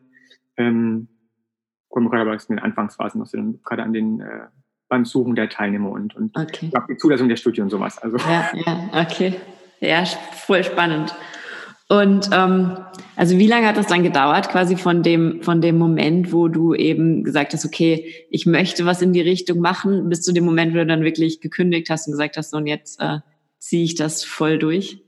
Ähm, 0.56 1.08
kommen 1.88 2.08
gerade 2.08 2.22
aber 2.22 2.32
in 2.32 2.38
den 2.48 2.58
Anfangsphasen 2.58 3.20
noch 3.20 3.28
sind, 3.28 3.62
gerade 3.64 3.82
an 3.82 3.92
den 3.92 4.20
äh, 4.20 4.46
beim 4.88 5.04
Suchen 5.04 5.34
der 5.34 5.48
Teilnehmer 5.48 5.90
und, 5.90 6.14
und 6.16 6.36
okay. 6.36 6.70
die 6.88 6.96
Zulassung 6.96 7.28
der 7.28 7.36
Studie 7.36 7.60
und 7.60 7.70
sowas. 7.70 7.98
Also. 7.98 8.16
Ja, 8.18 8.50
ja, 8.54 8.90
okay. 8.92 9.34
Ja, 9.80 10.04
voll 10.04 10.64
spannend. 10.64 11.14
Und 11.88 12.30
ähm, 12.32 12.78
also 13.14 13.38
wie 13.38 13.46
lange 13.46 13.66
hat 13.66 13.76
das 13.76 13.86
dann 13.86 14.02
gedauert, 14.02 14.48
quasi 14.48 14.76
von 14.76 15.02
dem, 15.02 15.42
von 15.42 15.60
dem 15.60 15.76
Moment, 15.76 16.32
wo 16.32 16.48
du 16.48 16.74
eben 16.74 17.24
gesagt 17.24 17.52
hast, 17.52 17.66
okay, 17.66 18.26
ich 18.30 18.46
möchte 18.46 18.86
was 18.86 19.02
in 19.02 19.12
die 19.12 19.20
Richtung 19.20 19.58
machen, 19.60 20.08
bis 20.08 20.22
zu 20.22 20.32
dem 20.32 20.44
Moment, 20.44 20.72
wo 20.72 20.78
du 20.78 20.86
dann 20.86 21.04
wirklich 21.04 21.40
gekündigt 21.40 21.90
hast 21.90 22.06
und 22.06 22.12
gesagt 22.12 22.36
hast, 22.36 22.50
so 22.50 22.56
und 22.56 22.66
jetzt 22.66 23.00
äh, 23.00 23.18
ziehe 23.58 23.84
ich 23.84 23.94
das 23.94 24.24
voll 24.24 24.58
durch? 24.58 24.98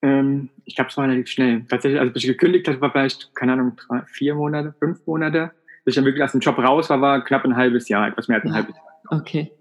Ähm, 0.00 0.48
ich 0.64 0.76
glaube, 0.76 0.90
es 0.90 0.96
war 0.96 1.04
relativ 1.04 1.28
schnell. 1.28 1.64
Tatsächlich, 1.68 2.00
also 2.00 2.12
bis 2.12 2.24
ich 2.24 2.28
gekündigt 2.28 2.68
habe, 2.68 2.80
war 2.80 2.90
vielleicht, 2.90 3.34
keine 3.34 3.52
Ahnung, 3.52 3.72
drei, 3.76 4.02
vier 4.06 4.34
Monate, 4.34 4.74
fünf 4.78 5.06
Monate. 5.06 5.52
Bis 5.84 5.92
ich 5.92 5.96
dann 5.96 6.04
wirklich 6.04 6.22
aus 6.22 6.32
dem 6.32 6.40
Job 6.40 6.58
raus 6.58 6.88
war, 6.90 7.00
war 7.00 7.24
knapp 7.24 7.44
ein 7.44 7.56
halbes 7.56 7.88
Jahr, 7.88 8.08
etwas 8.08 8.28
mehr 8.28 8.36
als 8.36 8.44
ein 8.44 8.50
ja. 8.50 8.54
halbes 8.54 8.76
Jahr. 8.76 9.20
Okay. 9.20 9.52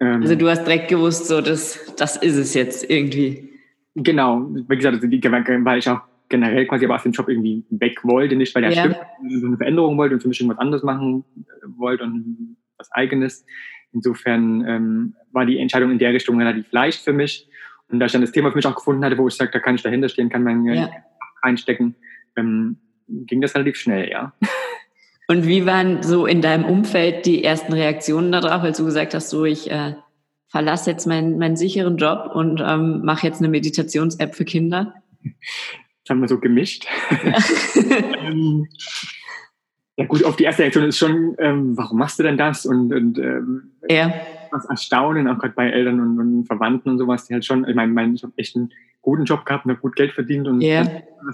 Ähm, 0.00 0.22
also 0.22 0.34
du 0.34 0.48
hast 0.48 0.64
direkt 0.64 0.88
gewusst, 0.88 1.26
so 1.26 1.40
das, 1.40 1.94
das 1.96 2.16
ist 2.16 2.36
es 2.36 2.54
jetzt 2.54 2.88
irgendwie. 2.90 3.53
Genau, 3.94 4.48
wie 4.50 4.76
gesagt, 4.76 4.96
also 4.96 5.08
weil 5.08 5.78
ich 5.78 5.88
auch 5.88 6.00
generell 6.28 6.66
quasi 6.66 6.84
aber 6.84 6.96
aus 6.96 7.02
dem 7.02 7.12
Job 7.12 7.28
irgendwie 7.28 7.64
weg 7.70 8.02
wollte, 8.02 8.34
nicht 8.34 8.54
weil 8.54 8.62
der 8.62 8.72
ja. 8.72 8.80
stimmt, 8.80 8.96
so 9.40 9.46
eine 9.46 9.56
Veränderung 9.56 9.96
wollte 9.96 10.14
und 10.14 10.20
für 10.20 10.28
mich 10.28 10.40
irgendwas 10.40 10.58
anderes 10.58 10.82
machen 10.82 11.24
äh, 11.36 11.66
wollte 11.76 12.04
und 12.04 12.56
was 12.76 12.90
eigenes. 12.92 13.44
Insofern 13.92 14.64
ähm, 14.66 15.14
war 15.30 15.46
die 15.46 15.58
Entscheidung 15.58 15.92
in 15.92 15.98
der 15.98 16.12
Richtung 16.12 16.38
relativ 16.38 16.70
leicht 16.72 17.04
für 17.04 17.12
mich. 17.12 17.48
Und 17.88 18.00
da 18.00 18.06
ich 18.06 18.12
dann 18.12 18.22
das 18.22 18.32
Thema 18.32 18.50
für 18.50 18.56
mich 18.56 18.66
auch 18.66 18.74
gefunden 18.74 19.04
hatte, 19.04 19.18
wo 19.18 19.28
ich 19.28 19.34
sage, 19.34 19.52
da 19.52 19.60
kann 19.60 19.76
ich 19.76 19.82
dahinter 19.82 20.08
stehen, 20.08 20.28
kann 20.28 20.42
mein 20.42 20.64
ja. 20.64 20.90
reinstecken, 21.42 21.94
ähm, 22.36 22.78
ging 23.06 23.40
das 23.40 23.54
relativ 23.54 23.76
schnell, 23.76 24.10
ja. 24.10 24.32
Und 25.28 25.46
wie 25.46 25.64
waren 25.64 26.02
so 26.02 26.26
in 26.26 26.42
deinem 26.42 26.64
Umfeld 26.64 27.24
die 27.24 27.44
ersten 27.44 27.72
Reaktionen 27.72 28.32
darauf, 28.32 28.62
als 28.62 28.76
du 28.76 28.84
gesagt 28.84 29.14
hast, 29.14 29.30
so 29.30 29.44
ich 29.44 29.70
äh, 29.70 29.94
verlasse 30.54 30.88
jetzt 30.88 31.04
meinen, 31.04 31.36
meinen 31.36 31.56
sicheren 31.56 31.96
Job 31.96 32.30
und 32.32 32.62
ähm, 32.64 33.04
mache 33.04 33.26
jetzt 33.26 33.40
eine 33.40 33.48
Meditations-App 33.48 34.36
für 34.36 34.44
Kinder? 34.44 34.94
Das 36.04 36.10
haben 36.10 36.20
wir 36.20 36.28
so 36.28 36.38
gemischt. 36.38 36.86
Ja. 37.10 37.38
ähm, 38.28 38.68
Ja 39.96 40.04
gut, 40.06 40.24
auf 40.24 40.36
die 40.36 40.44
erste 40.44 40.62
Reaktion 40.62 40.84
ist 40.84 40.98
schon, 40.98 41.34
ähm, 41.38 41.76
warum 41.76 41.98
machst 41.98 42.20
du 42.20 42.22
denn 42.22 42.36
das? 42.36 42.66
Und, 42.66 42.92
und 42.92 43.18
ähm, 43.18 43.72
ja. 43.88 44.14
was 44.52 44.64
Erstaunen, 44.66 45.26
auch 45.26 45.38
gerade 45.38 45.54
bei 45.54 45.70
Eltern 45.70 45.98
und, 45.98 46.20
und, 46.20 46.44
Verwandten 46.44 46.90
und 46.90 46.98
sowas, 46.98 47.26
die 47.26 47.34
halt 47.34 47.44
schon, 47.44 47.68
ich 47.68 47.74
meine, 47.74 47.92
mein, 47.92 48.14
ich 48.14 48.22
habe 48.22 48.32
echt 48.36 48.54
einen 48.54 48.72
guten 49.02 49.24
Job 49.24 49.44
gehabt 49.44 49.64
und 49.64 49.72
habe 49.72 49.80
gut 49.80 49.96
Geld 49.96 50.12
verdient 50.12 50.46
und 50.46 50.60
ja. 50.60 50.84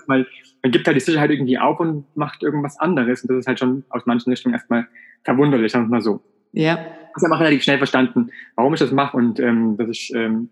mal, 0.07 0.27
man 0.63 0.73
gibt 0.73 0.87
halt 0.87 0.97
die 0.97 1.01
Sicherheit 1.01 1.31
irgendwie 1.31 1.59
auf 1.59 1.79
und 1.79 2.07
macht 2.17 2.43
irgendwas 2.43 2.81
anderes. 2.81 3.23
Und 3.23 3.29
das 3.29 3.41
ist 3.41 3.47
halt 3.47 3.59
schon 3.59 3.85
aus 3.91 4.07
manchen 4.07 4.31
Richtungen 4.31 4.55
erstmal 4.55 4.89
verwunderlich, 5.25 5.73
sagen 5.73 5.89
wir 5.89 5.97
mal 5.97 6.01
so. 6.01 6.23
Ja. 6.53 6.79
Ich 7.17 7.25
habe 7.25 7.35
auch 7.35 7.41
relativ 7.41 7.63
schnell 7.63 7.79
verstanden, 7.79 8.31
warum 8.57 8.75
ich 8.75 8.81
das 8.81 8.93
mache 8.93 9.17
und 9.17 9.41
ähm, 9.41 9.77
dass 9.77 9.89
ich 9.89 10.13
ähm, 10.15 10.49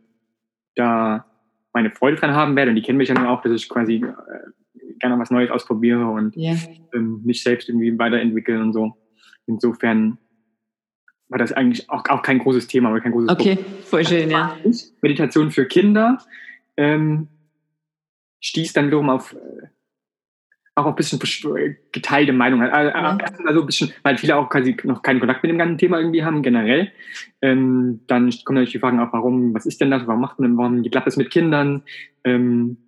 da 0.75 1.25
meine 1.73 1.91
Freude 1.91 2.17
dran 2.17 2.35
haben 2.35 2.57
werde. 2.57 2.71
Und 2.71 2.77
die 2.77 2.83
kennen 2.83 2.99
mich 2.99 3.09
ja 3.09 3.15
dann 3.15 3.27
auch, 3.27 3.43
dass 3.43 3.53
ich 3.53 3.69
quasi 3.69 3.97
äh, 3.97 4.95
gerne 4.99 5.19
was 5.19 5.31
Neues 5.31 5.51
ausprobiere 5.51 6.07
und 6.07 6.37
ja. 6.37 6.55
ähm, 6.95 7.23
mich 7.25 7.43
selbst 7.43 7.69
irgendwie 7.69 7.97
weiterentwickeln 7.99 8.63
und 8.63 8.73
so. 8.73 8.97
Insofern 9.47 10.19
war 11.29 11.39
das 11.39 11.53
eigentlich 11.53 11.89
auch, 11.91 12.05
auch 12.09 12.23
kein 12.23 12.39
großes 12.39 12.67
Thema, 12.67 12.89
aber 12.89 13.01
kein 13.01 13.13
großes 13.13 13.31
Okay, 13.31 13.57
Problem. 13.57 13.83
voll 13.83 14.05
schön, 14.05 14.31
ja. 14.31 14.57
Meditation 15.03 15.51
für 15.51 15.67
Kinder 15.67 16.19
ähm, 16.77 17.29
stieß 18.41 18.73
dann 18.73 18.87
wiederum 18.87 19.11
auf 19.11 19.35
äh, 19.35 19.67
auch 20.79 20.87
ein 20.87 20.95
bisschen 20.95 21.19
geteilte 21.93 22.33
Meinung. 22.33 22.63
Also, 22.63 22.97
ja. 22.97 23.19
also 23.47 23.61
ein 23.61 23.67
bisschen, 23.67 23.93
weil 24.03 24.17
viele 24.17 24.37
auch 24.37 24.49
quasi 24.49 24.77
noch 24.85 25.03
keinen 25.03 25.21
Kontakt 25.21 25.43
mit 25.43 25.51
dem 25.51 25.59
ganzen 25.59 25.79
Thema 25.79 25.99
irgendwie 25.99 26.25
haben, 26.25 26.43
generell. 26.43 26.91
Ähm, 27.43 28.01
dann 28.07 28.31
kommen 28.45 28.57
natürlich 28.57 28.73
die 28.73 28.79
Fragen 28.79 29.01
auch, 29.01 29.13
warum, 29.13 29.55
was 29.55 29.67
ist 29.67 29.81
denn 29.81 29.91
das, 29.91 30.07
warum 30.07 30.21
macht 30.21 30.39
man, 30.39 30.57
warum 30.57 30.83
klappt 30.83 31.07
das 31.07 31.17
mit 31.17 31.31
Kindern? 31.31 31.83
Ähm, 32.25 32.79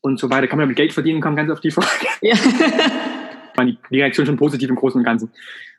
und 0.00 0.18
so 0.18 0.30
weiter. 0.30 0.46
Kann 0.46 0.58
man 0.58 0.64
damit 0.64 0.76
Geld 0.76 0.92
verdienen, 0.92 1.20
kam 1.20 1.36
ganz 1.36 1.50
auf 1.50 1.60
die 1.60 1.70
Frage. 1.70 1.88
Ja. 2.20 2.34
War 3.56 3.64
die, 3.64 3.78
Reaktion 3.90 4.26
schon 4.26 4.36
positiv 4.36 4.68
im 4.68 4.76
Großen 4.76 4.98
und 4.98 5.04
Ganzen. 5.04 5.30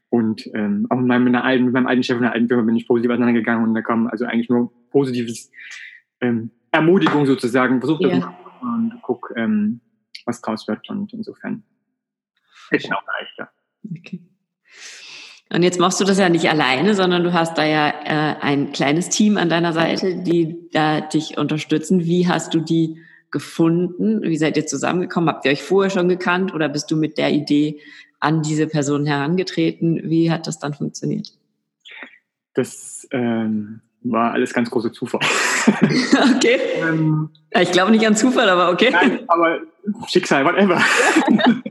Und 0.10 0.50
ähm, 0.54 0.88
auch 0.90 0.98
mit 0.98 1.08
meinem, 1.08 1.24
mit, 1.26 1.36
alten, 1.36 1.66
mit 1.66 1.74
meinem 1.74 1.88
alten 1.88 2.04
Chef 2.04 2.18
in 2.18 2.24
der 2.24 2.34
alten 2.34 2.48
Firma 2.48 2.64
bin 2.64 2.76
ich 2.76 2.88
positiv 2.88 3.12
auseinandergegangen 3.12 3.64
und 3.64 3.76
da 3.76 3.82
kam 3.82 4.08
also 4.08 4.26
eigentlich 4.26 4.50
nur 4.50 4.72
positives 4.90 5.52
ähm, 6.20 6.50
Ermutigung 6.72 7.26
sozusagen. 7.26 7.80
Versucht 7.80 8.04
das 8.04 8.18
ja. 8.18 8.36
und 8.62 9.00
guck, 9.02 9.32
ähm, 9.36 9.82
was 10.26 10.42
draus 10.42 10.68
wird. 10.68 10.90
Und 10.90 11.14
insofern 11.14 11.64
hätte 12.70 12.88
ich 12.88 12.94
auch 12.94 13.04
leicht, 13.06 13.34
ja. 13.38 13.50
Okay. 13.98 14.22
Und 15.52 15.64
jetzt 15.64 15.80
machst 15.80 16.00
du 16.00 16.06
das 16.06 16.20
ja 16.20 16.30
nicht 16.30 16.48
alleine, 16.48 16.94
sondern 16.94 17.24
du 17.24 17.34
hast 17.34 17.58
da 17.58 17.66
ja 17.66 17.90
äh, 17.90 18.36
ein 18.40 18.72
kleines 18.72 19.10
Team 19.10 19.38
an 19.38 19.50
deiner 19.50 19.74
Seite, 19.74 20.22
die 20.22 20.70
da 20.72 21.02
dich 21.02 21.38
unterstützen. 21.40 22.06
Wie 22.06 22.28
hast 22.28 22.54
du 22.54 22.60
die 22.60 23.02
gefunden? 23.32 24.22
Wie 24.22 24.38
seid 24.38 24.58
ihr 24.58 24.68
zusammengekommen? 24.68 25.30
Habt 25.30 25.46
ihr 25.46 25.52
euch 25.52 25.64
vorher 25.64 25.90
schon 25.90 26.08
gekannt 26.08 26.54
oder 26.54 26.70
bist 26.70 26.92
du 26.92 26.96
mit 26.96 27.18
der 27.18 27.32
Idee 27.32 27.80
an 28.20 28.44
diese 28.44 28.68
Person 28.68 29.08
herangetreten? 29.08 30.10
Wie 30.10 30.32
hat 30.32 30.46
das 30.46 30.60
dann 30.60 30.76
funktioniert? 30.76 31.30
Das 32.54 33.08
ähm, 33.12 33.82
war 34.04 34.34
alles 34.34 34.54
ganz 34.54 34.70
großer 34.70 34.94
Zufall. 34.94 35.22
okay. 36.36 36.60
ähm, 36.82 37.30
ich 37.60 37.72
glaube 37.72 37.92
nicht 37.92 38.06
an 38.06 38.16
Zufall, 38.16 38.50
aber 38.50 38.72
okay. 38.72 38.90
Nein, 38.92 39.22
aber 39.28 39.62
Schicksal, 40.08 40.46
whatever. 40.46 40.82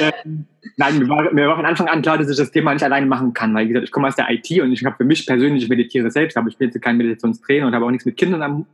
ähm, 0.00 0.46
nein, 0.76 0.98
mir 0.98 1.08
war, 1.08 1.32
mir 1.32 1.48
war 1.48 1.56
von 1.56 1.66
Anfang 1.66 1.88
an 1.88 2.02
klar, 2.02 2.18
dass 2.18 2.30
ich 2.30 2.36
das 2.36 2.50
Thema 2.50 2.72
nicht 2.72 2.82
alleine 2.82 3.06
machen 3.06 3.32
kann, 3.32 3.54
weil 3.54 3.64
wie 3.64 3.68
gesagt, 3.68 3.86
ich 3.86 3.92
komme 3.92 4.08
aus 4.08 4.16
der 4.16 4.30
IT 4.30 4.50
und 4.60 4.72
ich 4.72 4.84
habe 4.84 4.96
für 4.96 5.04
mich 5.04 5.26
persönlich, 5.26 5.64
ich 5.64 5.68
meditiere 5.68 6.10
selbst, 6.10 6.36
aber 6.36 6.48
ich 6.48 6.56
bin 6.56 6.68
jetzt 6.68 6.80
kein 6.82 6.96
Meditationstrainer 6.96 7.66
und 7.66 7.74
habe 7.74 7.84
auch 7.84 7.90
nichts 7.90 8.06
mit 8.06 8.16
Kindern 8.16 8.42
am 8.42 8.66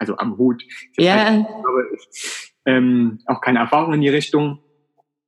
also 0.00 0.16
am 0.16 0.36
Hut. 0.38 0.64
Ja. 0.96 1.28
Aber, 1.28 1.84
ähm, 2.64 3.20
auch 3.26 3.40
keine 3.40 3.60
Erfahrung 3.60 3.92
in 3.94 4.00
die 4.00 4.08
Richtung. 4.08 4.58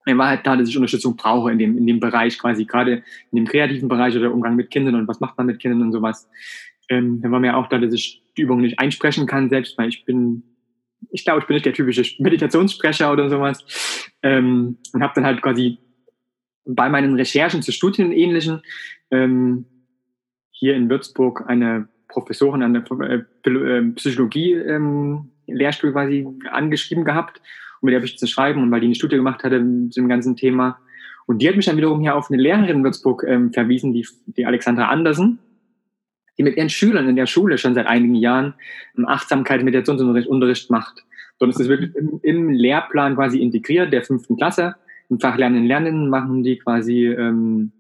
Mir 0.05 0.19
war 0.19 0.29
halt 0.29 0.43
klar, 0.43 0.57
dass 0.57 0.69
ich 0.69 0.77
Unterstützung 0.77 1.15
brauche 1.15 1.53
in 1.53 1.59
dem, 1.59 1.79
in 1.79 1.87
dem 1.87 2.01
Bereich 2.01 2.39
quasi, 2.39 2.65
gerade 2.65 3.05
in 3.31 3.37
dem 3.37 3.47
kreativen 3.47 3.89
Bereich 3.89 4.17
oder 4.17 4.33
Umgang 4.33 4.57
mit 4.57 4.71
Kindern 4.71 4.97
und 4.97 5.07
was 5.07 5.21
macht 5.21 5.39
man 5.39 5.47
mit 5.47 5.61
Kindern 5.61 5.83
und 5.83 5.93
sowas. 5.93 6.29
Ähm, 6.89 7.21
dann 7.21 7.31
war 7.31 7.39
mir 7.39 7.57
auch 7.57 7.69
da, 7.69 7.79
dass 7.79 7.93
ich 7.93 8.25
die 8.37 8.43
Übung 8.43 8.63
nicht 8.63 8.81
einsprechen 8.81 9.27
kann 9.27 9.49
selbst, 9.51 9.79
weil 9.79 9.91
ich 9.91 10.05
bin, 10.05 10.43
ich 11.11 11.25
glaube, 11.25 11.41
ich 11.41 11.47
bin 11.47 11.55
nicht 11.55 11.67
der 11.67 11.73
typische 11.73 12.03
Meditationssprecher 12.23 13.13
oder 13.13 13.29
sowas. 13.29 13.65
Ähm, 14.23 14.79
und 14.93 15.03
habe 15.03 15.13
dann 15.15 15.27
halt 15.27 15.43
quasi 15.43 15.79
bei 16.65 16.89
meinen 16.89 17.15
Recherchen 17.15 17.63
zu 17.63 17.73
Studien 17.73 18.09
und 18.09 18.13
Ähnlichen 18.13 18.63
ähm, 19.11 19.67
hier 20.51 20.75
in 20.75 20.89
Würzburg 20.89 21.45
eine 21.49 21.89
Professorin 22.09 22.63
an 22.63 22.75
der 22.75 22.85
äh, 23.01 23.49
ähm, 23.49 23.95
Psychologie 23.95 24.53
ähm, 24.53 25.31
Lehrstuhl 25.47 25.93
quasi 25.93 26.27
angeschrieben 26.51 27.05
gehabt 27.05 27.41
und 27.81 27.87
mit 27.87 27.93
der 27.93 27.99
habe 27.99 28.07
ich 28.07 28.19
zu 28.19 28.27
schreiben 28.27 28.63
und 28.63 28.71
weil 28.71 28.81
die 28.81 28.87
eine 28.87 28.95
Studie 28.95 29.17
gemacht 29.17 29.43
hatte 29.43 29.59
zu 29.59 30.01
dem 30.01 30.09
ganzen 30.09 30.37
Thema. 30.37 30.79
Und 31.27 31.41
die 31.41 31.49
hat 31.49 31.57
mich 31.57 31.67
dann 31.67 31.77
wiederum 31.77 32.01
hier 32.01 32.15
auf 32.15 32.31
eine 32.31 32.41
Lehrerin 32.41 32.69
in 32.69 32.85
Würzburg 32.85 33.25
ähm, 33.27 33.53
verwiesen, 33.53 33.93
die, 33.93 34.07
die 34.27 34.47
Alexandra 34.47 34.89
Andersen, 34.89 35.39
die 36.39 36.43
mit 36.43 36.57
ihren 36.57 36.71
Schülern 36.71 37.09
in 37.09 37.17
der 37.17 37.27
Schule 37.27 37.59
schon 37.59 37.75
seit 37.75 37.87
einigen 37.87 38.15
Jahren 38.15 38.55
Achtsamkeit 39.07 39.61
und 39.61 39.67
Meditationsunterricht 39.67 40.29
Unterricht 40.29 40.71
macht. 40.71 41.05
Dort 41.39 41.51
ist 41.51 41.61
das 41.61 41.69
wirklich 41.69 41.95
im, 41.97 42.21
im, 42.23 42.51
Lehrplan 42.51 43.17
quasi 43.17 43.41
integriert, 43.41 43.93
der 43.93 44.03
fünften 44.03 44.37
Klasse. 44.37 44.77
Im 45.11 45.21
Fach 45.21 45.37
Lernen 45.37 45.67
Lernen 45.67 46.09
machen 46.09 46.43
die 46.43 46.59
quasi 46.59 47.07
ähm, 47.07 47.73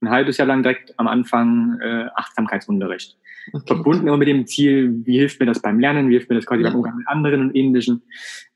ein 0.00 0.10
halbes 0.10 0.38
Jahr 0.38 0.46
lang 0.46 0.62
direkt 0.62 0.98
am 0.98 1.08
Anfang 1.08 1.78
äh, 1.80 2.06
Achtsamkeitsunterricht. 2.14 3.18
Okay. 3.52 3.74
Verbunden 3.74 4.06
immer 4.06 4.16
mit 4.16 4.28
dem 4.28 4.46
Ziel, 4.46 5.02
wie 5.04 5.18
hilft 5.18 5.40
mir 5.40 5.46
das 5.46 5.60
beim 5.60 5.80
Lernen, 5.80 6.08
wie 6.08 6.12
hilft 6.12 6.30
mir 6.30 6.36
das 6.36 6.46
quasi 6.46 6.62
ja. 6.62 6.68
beim 6.68 6.76
Umgang 6.76 6.96
mit 6.96 7.08
anderen 7.08 7.40
und 7.40 7.56
ähnlichen. 7.56 8.02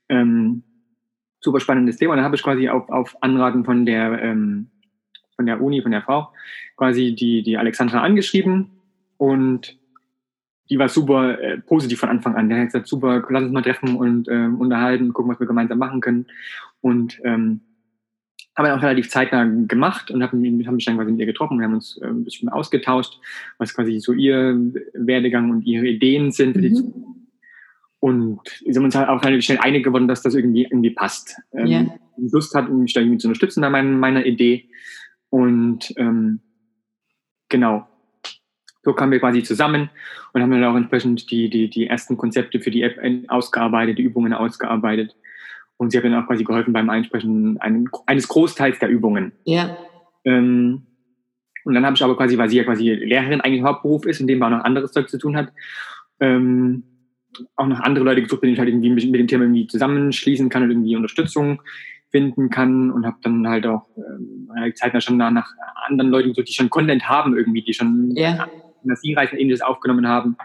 Ähm, 0.09 0.63
super 1.39 1.59
spannendes 1.59 1.97
Thema. 1.97 2.13
Und 2.13 2.17
dann 2.17 2.25
habe 2.25 2.35
ich 2.35 2.43
quasi 2.43 2.69
auf, 2.69 2.89
auf 2.89 3.15
Anraten 3.21 3.65
von 3.65 3.85
der, 3.85 4.21
ähm, 4.21 4.67
von 5.35 5.45
der 5.45 5.61
Uni, 5.61 5.81
von 5.81 5.91
der 5.91 6.01
Frau, 6.01 6.29
quasi 6.77 7.13
die, 7.13 7.43
die 7.43 7.57
Alexandra 7.57 8.01
angeschrieben 8.01 8.74
und 9.17 9.77
die 10.69 10.79
war 10.79 10.89
super 10.89 11.39
äh, 11.39 11.57
positiv 11.59 11.99
von 11.99 12.09
Anfang 12.09 12.35
an. 12.35 12.49
Der 12.49 12.59
hat 12.59 12.67
gesagt, 12.67 12.87
super, 12.87 13.23
lass 13.29 13.43
uns 13.43 13.51
mal 13.51 13.61
treffen 13.61 13.95
und 13.95 14.27
ähm, 14.29 14.59
unterhalten, 14.59 15.13
gucken, 15.13 15.31
was 15.31 15.39
wir 15.39 15.47
gemeinsam 15.47 15.77
machen 15.77 16.01
können. 16.01 16.25
Und 16.81 17.19
ähm, 17.23 17.61
haben 18.55 18.65
wir 18.65 18.75
auch 18.75 18.81
relativ 18.81 19.09
zeitnah 19.09 19.43
gemacht 19.67 20.09
und 20.11 20.23
haben, 20.23 20.43
haben 20.43 20.75
mich 20.75 20.85
dann 20.85 20.95
quasi 20.95 21.11
mit 21.11 21.19
ihr 21.19 21.25
getroffen 21.25 21.57
und 21.57 21.63
haben 21.63 21.73
uns 21.73 21.99
äh, 22.01 22.07
ein 22.07 22.23
bisschen 22.23 22.49
ausgetauscht, 22.49 23.19
was 23.57 23.75
quasi 23.75 23.99
so 23.99 24.13
ihr 24.13 24.57
Werdegang 24.93 25.51
und 25.51 25.65
ihre 25.65 25.87
Ideen 25.87 26.31
sind. 26.31 26.55
Mhm. 26.55 26.93
Und 27.99 28.61
wir 28.63 28.73
sind 28.73 28.83
uns 28.83 28.95
halt 28.95 29.09
auch 29.09 29.23
relativ 29.23 29.45
schnell 29.45 29.59
einig 29.59 29.83
geworden, 29.83 30.07
dass 30.07 30.21
das 30.21 30.35
irgendwie, 30.35 30.63
irgendwie 30.63 30.91
passt. 30.91 31.37
Ähm, 31.53 31.67
yeah. 31.67 31.99
Lust 32.17 32.55
hat, 32.55 32.71
mich 32.71 32.93
da 32.93 33.01
irgendwie 33.01 33.17
zu 33.17 33.27
unterstützen 33.27 33.63
an 33.63 33.71
meiner, 33.71 33.89
meiner 33.89 34.25
Idee. 34.25 34.69
Und 35.29 35.93
ähm, 35.97 36.39
genau, 37.49 37.87
so 38.85 38.93
kamen 38.93 39.11
wir 39.11 39.19
quasi 39.19 39.43
zusammen 39.43 39.89
und 40.31 40.41
haben 40.41 40.51
dann 40.51 40.63
auch 40.63 40.75
entsprechend 40.75 41.31
die, 41.31 41.49
die, 41.49 41.69
die 41.69 41.87
ersten 41.87 42.17
Konzepte 42.17 42.61
für 42.61 42.71
die 42.71 42.83
App 42.83 42.97
ausgearbeitet, 43.27 43.97
die 43.97 44.03
Übungen 44.03 44.31
ausgearbeitet. 44.31 45.15
Und 45.77 45.91
sie 45.91 45.97
hat 45.97 46.05
mir 46.05 46.17
auch 46.17 46.27
quasi 46.27 46.43
geholfen 46.43 46.71
beim 46.71 46.89
Einsprechen 46.89 47.59
eines 47.59 48.27
Großteils 48.27 48.79
der 48.79 48.89
Übungen. 48.89 49.33
Ja. 49.43 49.75
Ähm, 50.23 50.83
und 51.65 51.73
dann 51.73 51.83
habe 51.83 51.95
ich 51.95 52.03
aber 52.03 52.15
quasi, 52.15 52.37
weil 52.37 52.47
sie 52.47 52.57
ja 52.57 52.63
quasi 52.63 52.91
Lehrerin 52.91 53.41
eigentlich 53.41 53.63
Hauptberuf 53.63 54.05
ist, 54.05 54.21
in 54.21 54.27
dem 54.27 54.37
man 54.37 54.53
auch 54.53 54.57
noch 54.59 54.65
anderes 54.65 54.91
Zeug 54.91 55.09
zu 55.09 55.17
tun 55.17 55.35
hat, 55.35 55.51
ähm, 56.19 56.83
auch 57.55 57.65
noch 57.65 57.79
andere 57.79 58.05
Leute 58.05 58.21
gesucht, 58.21 58.43
mit 58.43 58.49
denen 58.49 58.53
ich 58.53 58.59
halt 58.59 58.69
irgendwie 58.69 58.91
mit, 58.91 59.03
mit 59.11 59.19
dem 59.19 59.27
Thema 59.27 59.43
irgendwie 59.43 59.67
zusammenschließen 59.67 60.47
kann 60.49 60.63
und 60.63 60.69
irgendwie 60.69 60.95
Unterstützung 60.95 61.61
finden 62.11 62.49
kann 62.49 62.91
und 62.91 63.05
habe 63.05 63.17
dann 63.23 63.47
halt 63.47 63.65
auch 63.65 63.87
ähm, 63.97 64.47
zeitnah 64.75 65.01
schon 65.01 65.17
nach, 65.17 65.31
nach 65.31 65.51
anderen 65.87 66.11
Leuten 66.11 66.29
gesucht, 66.29 66.47
die 66.47 66.53
schon 66.53 66.69
Content 66.69 67.09
haben 67.09 67.35
irgendwie, 67.35 67.63
die 67.63 67.73
schon 67.73 68.11
ja. 68.15 68.47
Fantasiereisen 68.85 69.37
ähnliches 69.37 69.61
aufgenommen 69.61 70.07
haben. 70.07 70.37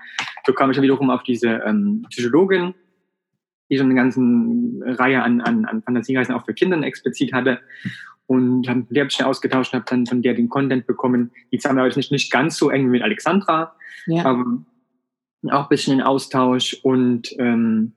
So 0.46 0.52
kam 0.52 0.70
ich 0.70 0.76
dann 0.76 0.82
wiederum 0.82 1.10
auf 1.10 1.22
diese 1.22 1.62
ähm, 1.66 2.06
Psychologin, 2.10 2.74
die 3.70 3.78
schon 3.78 3.86
eine 3.86 3.94
ganze 3.94 4.20
Reihe 4.98 5.22
an, 5.22 5.40
an, 5.40 5.64
an 5.64 5.82
Fantasiereisen 5.82 6.34
auch 6.34 6.44
für 6.44 6.54
Kinder 6.54 6.80
explizit 6.82 7.32
hatte. 7.32 7.60
Und 8.26 8.68
haben 8.68 8.86
mit 8.88 8.96
der 8.96 9.04
bisschen 9.04 9.26
ausgetauscht 9.26 9.72
und 9.72 9.80
habe 9.80 9.90
dann 9.90 10.06
von 10.06 10.22
der 10.22 10.34
den 10.34 10.48
Content 10.48 10.86
bekommen. 10.86 11.32
Die 11.50 11.58
haben 11.58 11.76
wir 11.76 11.96
nicht, 11.96 12.12
nicht 12.12 12.30
ganz 12.30 12.56
so 12.56 12.70
eng 12.70 12.86
wie 12.86 12.90
mit 12.90 13.02
Alexandra, 13.02 13.74
ja. 14.06 14.24
aber 14.24 14.64
auch 15.50 15.62
ein 15.64 15.68
bisschen 15.68 15.94
in 15.94 16.00
Austausch. 16.00 16.78
Und 16.84 17.34
ähm, 17.40 17.92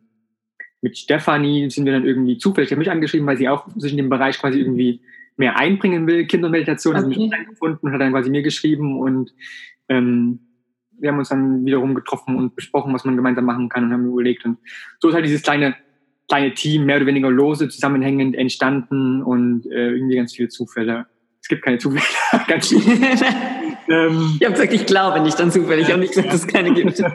mit 0.82 0.98
Stefanie 0.98 1.70
sind 1.70 1.86
wir 1.86 1.94
dann 1.94 2.06
irgendwie 2.06 2.38
zufällig, 2.38 2.72
ich 2.72 2.78
mich 2.78 2.90
angeschrieben, 2.90 3.28
weil 3.28 3.38
sie 3.38 3.48
auch 3.48 3.68
sich 3.76 3.92
in 3.92 3.98
dem 3.98 4.10
Bereich 4.10 4.40
quasi 4.40 4.60
irgendwie 4.60 5.02
mehr 5.38 5.58
einbringen 5.58 6.08
will, 6.08 6.26
Kindermeditation, 6.26 6.96
okay. 6.96 7.04
hat 7.04 7.10
mich 7.10 7.34
eingefunden 7.34 7.80
und 7.82 7.94
hat 7.94 8.02
dann 8.02 8.12
quasi 8.12 8.30
mir 8.30 8.42
geschrieben 8.42 9.00
und 9.00 9.34
ähm, 9.90 10.40
wir 11.00 11.10
haben 11.12 11.20
uns 11.20 11.30
dann 11.30 11.66
wiederum 11.66 11.96
getroffen 11.96 12.36
und 12.36 12.56
besprochen, 12.56 12.94
was 12.94 13.04
man 13.06 13.16
gemeinsam 13.16 13.46
machen 13.46 13.70
kann 13.70 13.86
und 13.86 13.94
haben 13.94 14.06
überlegt. 14.06 14.46
Und 14.46 14.58
so 15.00 15.10
ist 15.10 15.16
halt 15.16 15.26
dieses 15.26 15.42
kleine, 15.42 15.76
kleine 16.28 16.54
Team, 16.54 16.86
mehr 16.86 16.98
oder 16.98 17.06
weniger 17.06 17.30
lose, 17.30 17.68
zusammenhängend 17.70 18.36
entstanden 18.36 19.22
und 19.22 19.66
äh, 19.66 19.92
irgendwie 19.92 20.16
ganz 20.16 20.34
viele 20.36 20.50
Zufälle. 20.50 21.08
Es 21.42 21.48
gibt 21.48 21.64
keine 21.64 21.78
Zufälle, 21.78 22.04
ganz 22.48 22.70
viele. 22.70 22.86
ähm, 23.90 24.38
ich 24.40 24.46
habe 24.46 24.54
gesagt, 24.54 24.74
ich 24.74 24.86
glaube 24.86 25.20
nicht 25.22 25.40
an 25.42 25.52
Zufälle. 25.52 25.82
Ich 25.82 25.90
habe 25.90 26.00
nicht 26.00 26.14
gesagt, 26.14 26.30
dass 26.30 26.42
es 26.42 26.48
keine 26.48 26.74
gibt. 26.74 27.04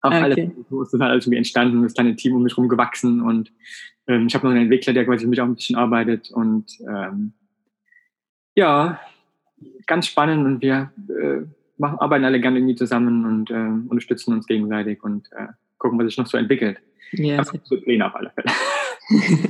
Auf 0.00 0.12
okay. 0.12 0.22
alle 0.22 0.52
so 0.68 0.82
ist 0.82 0.92
das 0.92 1.00
halt 1.00 1.12
alles 1.12 1.24
irgendwie 1.24 1.38
entstanden, 1.38 1.82
das 1.82 1.94
kleine 1.94 2.14
Team 2.14 2.34
um 2.34 2.42
mich 2.42 2.52
herum 2.52 2.68
gewachsen 2.68 3.22
und 3.22 3.50
ähm, 4.06 4.26
ich 4.26 4.34
habe 4.34 4.46
noch 4.46 4.52
einen 4.52 4.64
Entwickler, 4.64 4.92
der 4.92 5.06
quasi 5.06 5.24
mit 5.24 5.30
mich 5.30 5.40
auch 5.40 5.46
ein 5.46 5.54
bisschen 5.54 5.76
arbeitet 5.76 6.30
und 6.30 6.66
ähm, 6.86 7.32
ja, 8.54 9.00
ganz 9.86 10.06
spannend 10.06 10.46
und 10.46 10.62
wir 10.62 10.90
äh, 11.08 11.46
machen, 11.78 11.98
arbeiten 11.98 12.24
alle 12.24 12.40
gerne 12.40 12.58
irgendwie 12.58 12.76
zusammen 12.76 13.24
und 13.24 13.50
äh, 13.50 13.88
unterstützen 13.88 14.34
uns 14.34 14.46
gegenseitig 14.46 15.02
und 15.02 15.30
äh, 15.32 15.48
gucken, 15.78 15.98
was 15.98 16.06
sich 16.06 16.18
noch 16.18 16.26
so 16.26 16.36
entwickelt. 16.36 16.78
Ja. 17.12 17.44
So 17.44 17.76
Pläne 17.80 18.06
auf 18.06 18.14
alle 18.14 18.30
Fälle. 18.30 18.50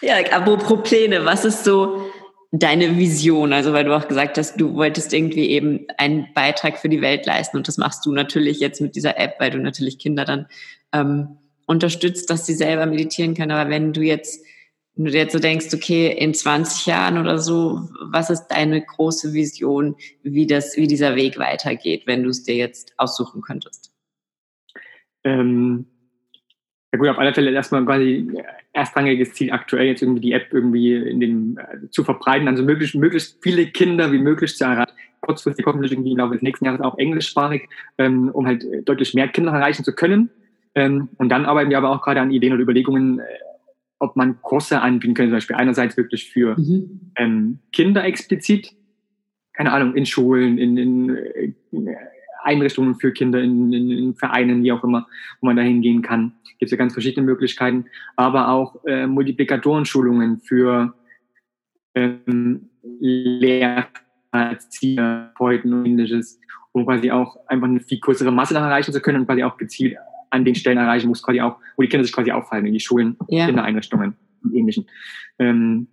ja, 0.00 0.16
apropos 0.32 0.82
Pläne, 0.82 1.24
was 1.24 1.44
ist 1.44 1.64
so 1.64 2.10
deine 2.52 2.96
Vision? 2.96 3.52
Also, 3.52 3.72
weil 3.72 3.84
du 3.84 3.96
auch 3.96 4.08
gesagt 4.08 4.38
hast, 4.38 4.60
du 4.60 4.74
wolltest 4.74 5.12
irgendwie 5.12 5.50
eben 5.50 5.86
einen 5.96 6.28
Beitrag 6.34 6.78
für 6.78 6.88
die 6.88 7.00
Welt 7.00 7.26
leisten 7.26 7.56
und 7.56 7.68
das 7.68 7.78
machst 7.78 8.06
du 8.06 8.12
natürlich 8.12 8.60
jetzt 8.60 8.80
mit 8.80 8.94
dieser 8.94 9.18
App, 9.18 9.34
weil 9.38 9.50
du 9.50 9.58
natürlich 9.58 9.98
Kinder 9.98 10.24
dann 10.24 10.46
ähm, 10.92 11.38
unterstützt, 11.66 12.30
dass 12.30 12.46
sie 12.46 12.54
selber 12.54 12.86
meditieren 12.86 13.34
können. 13.34 13.52
Aber 13.52 13.68
wenn 13.70 13.92
du 13.92 14.00
jetzt 14.00 14.44
wenn 14.98 15.04
du 15.04 15.10
dir 15.12 15.18
jetzt 15.18 15.32
so 15.32 15.38
denkst, 15.38 15.68
okay, 15.72 16.08
in 16.08 16.34
20 16.34 16.86
Jahren 16.86 17.18
oder 17.18 17.38
so, 17.38 17.88
was 18.10 18.30
ist 18.30 18.48
deine 18.48 18.82
große 18.82 19.32
Vision, 19.32 19.94
wie 20.24 20.44
das, 20.44 20.76
wie 20.76 20.88
dieser 20.88 21.14
Weg 21.14 21.38
weitergeht, 21.38 22.02
wenn 22.06 22.24
du 22.24 22.30
es 22.30 22.42
dir 22.42 22.56
jetzt 22.56 22.94
aussuchen 22.96 23.40
könntest? 23.40 23.92
Ähm, 25.22 25.86
ja 26.92 26.98
gut, 26.98 27.08
auf 27.08 27.18
alle 27.18 27.32
Fälle 27.32 27.52
erstmal 27.52 27.84
quasi 27.84 28.28
erstrangiges 28.72 29.34
Ziel 29.34 29.52
aktuell, 29.52 29.86
jetzt 29.86 30.02
irgendwie 30.02 30.20
die 30.20 30.32
App 30.32 30.52
irgendwie 30.52 30.96
in 30.96 31.20
den, 31.20 31.58
äh, 31.58 31.88
zu 31.90 32.02
verbreiten, 32.02 32.48
also 32.48 32.64
möglichst, 32.64 32.96
möglichst 32.96 33.38
viele 33.40 33.66
Kinder 33.66 34.10
wie 34.10 34.18
möglich 34.18 34.56
zu 34.56 34.64
erreichen. 34.64 34.92
Kurzfristig 35.20 35.64
hoffentlich 35.64 35.92
irgendwie 35.92 36.10
im 36.10 36.18
Laufe 36.18 36.34
des 36.34 36.42
nächsten 36.42 36.64
Jahres 36.64 36.80
auch 36.80 36.98
englischsprachig, 36.98 37.68
ähm, 37.98 38.30
um 38.30 38.48
halt 38.48 38.64
deutlich 38.84 39.14
mehr 39.14 39.28
Kinder 39.28 39.52
erreichen 39.52 39.84
zu 39.84 39.94
können. 39.94 40.30
Ähm, 40.74 41.08
und 41.18 41.28
dann 41.28 41.44
arbeiten 41.44 41.70
wir 41.70 41.78
aber 41.78 41.90
auch 41.90 42.02
gerade 42.02 42.20
an 42.20 42.32
Ideen 42.32 42.52
und 42.52 42.60
Überlegungen, 42.60 43.20
äh, 43.20 43.24
ob 43.98 44.16
man 44.16 44.40
Kurse 44.42 44.80
anbieten 44.80 45.14
könnte, 45.14 45.30
zum 45.30 45.36
Beispiel 45.36 45.56
einerseits 45.56 45.96
wirklich 45.96 46.30
für 46.30 46.58
mhm. 46.58 47.12
ähm, 47.16 47.58
Kinder 47.72 48.04
explizit, 48.04 48.74
keine 49.52 49.72
Ahnung, 49.72 49.94
in 49.94 50.06
Schulen, 50.06 50.58
in, 50.58 50.76
in, 50.76 51.16
äh, 51.16 51.52
Einrichtungen 52.44 52.94
für 52.94 53.12
Kinder, 53.12 53.40
in, 53.40 53.72
in, 53.72 53.90
in, 53.90 54.14
Vereinen, 54.14 54.62
wie 54.62 54.72
auch 54.72 54.84
immer, 54.84 55.06
wo 55.40 55.46
man 55.46 55.56
da 55.56 55.62
hingehen 55.62 56.02
kann. 56.02 56.32
Gibt 56.58 56.64
es 56.64 56.70
ja 56.70 56.76
ganz 56.76 56.92
verschiedene 56.92 57.26
Möglichkeiten, 57.26 57.86
aber 58.16 58.48
auch 58.48 58.84
äh, 58.84 59.06
Multiplikatorenschulungen 59.06 60.40
für 60.40 60.94
ähm, 61.94 62.70
Lehrer, 63.00 63.88
Therapeuten 64.70 65.72
und 65.72 65.86
ähnliches, 65.86 66.40
um 66.72 66.86
quasi 66.86 67.10
auch 67.10 67.36
einfach 67.46 67.68
eine 67.68 67.80
viel 67.80 67.98
größere 67.98 68.30
Masse 68.30 68.54
erreichen 68.54 68.92
zu 68.92 69.00
können 69.00 69.20
und 69.20 69.26
quasi 69.26 69.42
auch 69.42 69.56
gezielt 69.56 69.96
an 70.30 70.44
den 70.44 70.54
Stellen 70.54 70.78
erreichen, 70.78 71.08
wo 71.08 71.12
es 71.12 71.22
quasi 71.22 71.40
auch, 71.40 71.56
wo 71.76 71.82
die 71.82 71.88
Kinder 71.88 72.04
sich 72.04 72.14
quasi 72.14 72.30
auffallen, 72.30 72.66
in 72.66 72.74
die 72.74 72.80
Schulen, 72.80 73.16
ja. 73.28 73.46
Kindereinrichtungen 73.46 74.16
und 74.42 74.54
ähnlichen. 74.54 74.86
Ähm, 75.38 75.88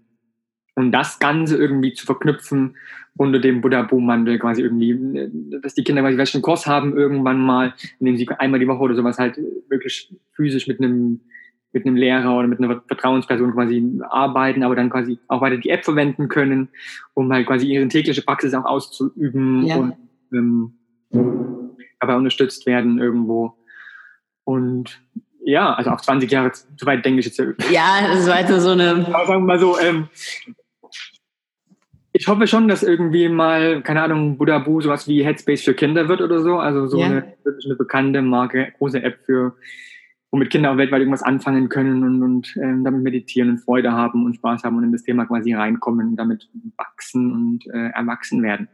und 0.75 0.91
das 0.91 1.19
Ganze 1.19 1.57
irgendwie 1.57 1.93
zu 1.93 2.05
verknüpfen 2.05 2.75
unter 3.15 3.39
dem 3.39 3.61
Buddha-Boom-Mandel 3.61 4.39
quasi 4.39 4.61
irgendwie, 4.61 5.29
dass 5.61 5.73
die 5.73 5.85
Kinder 5.85 6.01
quasi 6.01 6.15
vielleicht 6.15 6.35
einen 6.35 6.41
Kurs 6.41 6.67
haben 6.67 6.97
irgendwann 6.97 7.39
mal, 7.39 7.73
in 7.99 8.07
dem 8.07 8.17
sie 8.17 8.27
einmal 8.39 8.59
die 8.59 8.67
Woche 8.67 8.81
oder 8.81 8.95
sowas 8.95 9.17
halt 9.17 9.39
wirklich 9.69 10.13
physisch 10.33 10.67
mit 10.67 10.79
einem 10.79 11.21
mit 11.75 11.85
einem 11.85 11.97
Lehrer 11.97 12.37
oder 12.37 12.47
mit 12.47 12.59
einer 12.59 12.81
Vertrauensperson 12.87 13.51
quasi 13.51 13.99
arbeiten, 14.07 14.63
aber 14.63 14.77
dann 14.77 14.89
quasi 14.89 15.19
auch 15.27 15.41
weiter 15.41 15.57
die 15.57 15.69
App 15.69 15.83
verwenden 15.83 16.29
können, 16.29 16.69
um 17.13 17.31
halt 17.33 17.45
quasi 17.45 17.67
ihre 17.67 17.85
tägliche 17.89 18.21
Praxis 18.21 18.53
auch 18.53 18.63
auszuüben 18.63 19.65
ja. 19.65 19.75
und 19.75 19.93
ähm, 20.31 20.73
dabei 21.99 22.15
unterstützt 22.15 22.65
werden 22.65 22.97
irgendwo. 22.97 23.57
Und 24.45 25.01
ja, 25.43 25.73
also 25.73 25.91
auch 25.91 26.01
20 26.01 26.31
Jahre, 26.31 26.51
zu 26.51 26.85
weit 26.85 27.03
denke 27.05 27.19
ich 27.19 27.25
jetzt. 27.25 27.37
Ja, 27.69 28.07
das 28.07 28.21
ist 28.21 28.29
weiter 28.29 28.59
so 28.59 28.71
eine. 28.71 29.05
Aber 29.13 29.25
sagen 29.25 29.41
wir 29.43 29.47
mal 29.47 29.59
so, 29.59 29.77
ähm, 29.79 30.07
ich 32.13 32.29
hoffe 32.29 32.47
schon, 32.47 32.69
dass 32.69 32.81
irgendwie 32.81 33.27
mal, 33.27 33.81
keine 33.81 34.01
Ahnung, 34.01 34.37
Budabu 34.37 34.79
sowas 34.79 35.05
wie 35.05 35.25
Headspace 35.25 35.63
für 35.63 35.73
Kinder 35.73 36.07
wird 36.07 36.21
oder 36.21 36.41
so. 36.41 36.59
Also 36.59 36.87
so 36.87 36.99
ja. 36.99 37.07
eine, 37.07 37.33
eine 37.65 37.75
bekannte 37.75 38.21
Marke, 38.21 38.71
große 38.77 39.03
App 39.03 39.19
für, 39.25 39.57
womit 40.31 40.49
Kinder 40.49 40.71
auch 40.71 40.77
weltweit 40.77 41.01
irgendwas 41.01 41.23
anfangen 41.23 41.67
können 41.67 42.03
und, 42.03 42.23
und 42.23 42.55
ähm, 42.55 42.85
damit 42.85 43.03
meditieren 43.03 43.49
und 43.49 43.57
Freude 43.59 43.91
haben 43.91 44.25
und 44.25 44.35
Spaß 44.35 44.63
haben 44.63 44.77
und 44.77 44.85
in 44.85 44.93
das 44.93 45.03
Thema 45.03 45.25
quasi 45.25 45.53
reinkommen 45.53 46.07
und 46.07 46.15
damit 46.15 46.49
wachsen 46.77 47.33
und 47.33 47.67
äh, 47.67 47.89
erwachsen 47.89 48.41
werden. 48.41 48.69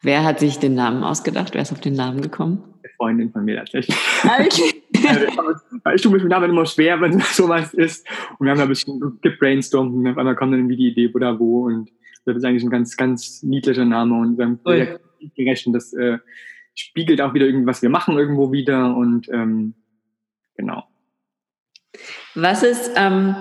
Wer 0.00 0.24
hat 0.24 0.40
sich 0.40 0.58
den 0.58 0.74
Namen 0.74 1.04
ausgedacht? 1.04 1.52
Wer 1.52 1.62
ist 1.62 1.72
auf 1.72 1.80
den 1.80 1.94
Namen 1.94 2.22
gekommen? 2.22 2.73
Freundin 3.04 3.30
von 3.30 3.44
mir 3.44 3.56
tatsächlich. 3.56 3.96
Okay. 4.24 4.82
ich 5.94 6.02
tue 6.02 6.12
mich 6.12 6.22
mit 6.22 6.30
Namen 6.30 6.50
immer 6.50 6.64
schwer, 6.64 6.98
wenn 7.02 7.20
sowas 7.32 7.74
ist. 7.74 8.06
Und 8.38 8.46
wir 8.46 8.50
haben 8.50 8.58
da 8.58 8.64
ein 8.64 8.70
bisschen 8.70 9.18
gebrainstormt 9.20 9.94
und 9.94 10.06
auf 10.08 10.16
einmal 10.16 10.34
kommt 10.34 10.52
dann 10.52 10.60
irgendwie 10.60 10.76
die 10.76 10.88
Idee, 10.88 11.12
oder 11.12 11.38
wo. 11.38 11.66
Und 11.66 11.90
das 12.24 12.36
ist 12.36 12.44
eigentlich 12.44 12.64
ein 12.64 12.70
ganz, 12.70 12.96
ganz 12.96 13.42
niedlicher 13.42 13.84
Name. 13.84 14.14
Und 14.16 14.38
wir 14.38 14.46
haben 14.46 14.60
direkt 14.66 15.00
gerechnet, 15.36 15.74
das 15.74 15.92
äh, 15.92 16.18
spiegelt 16.74 17.20
auch 17.20 17.34
wieder 17.34 17.44
irgendwas 17.44 17.82
wir 17.82 17.90
machen 17.90 18.16
irgendwo 18.16 18.52
wieder. 18.52 18.96
Und 18.96 19.28
ähm, 19.28 19.74
genau. 20.56 20.84
Was 22.34 22.62
ist, 22.62 22.90
ähm, 22.96 23.36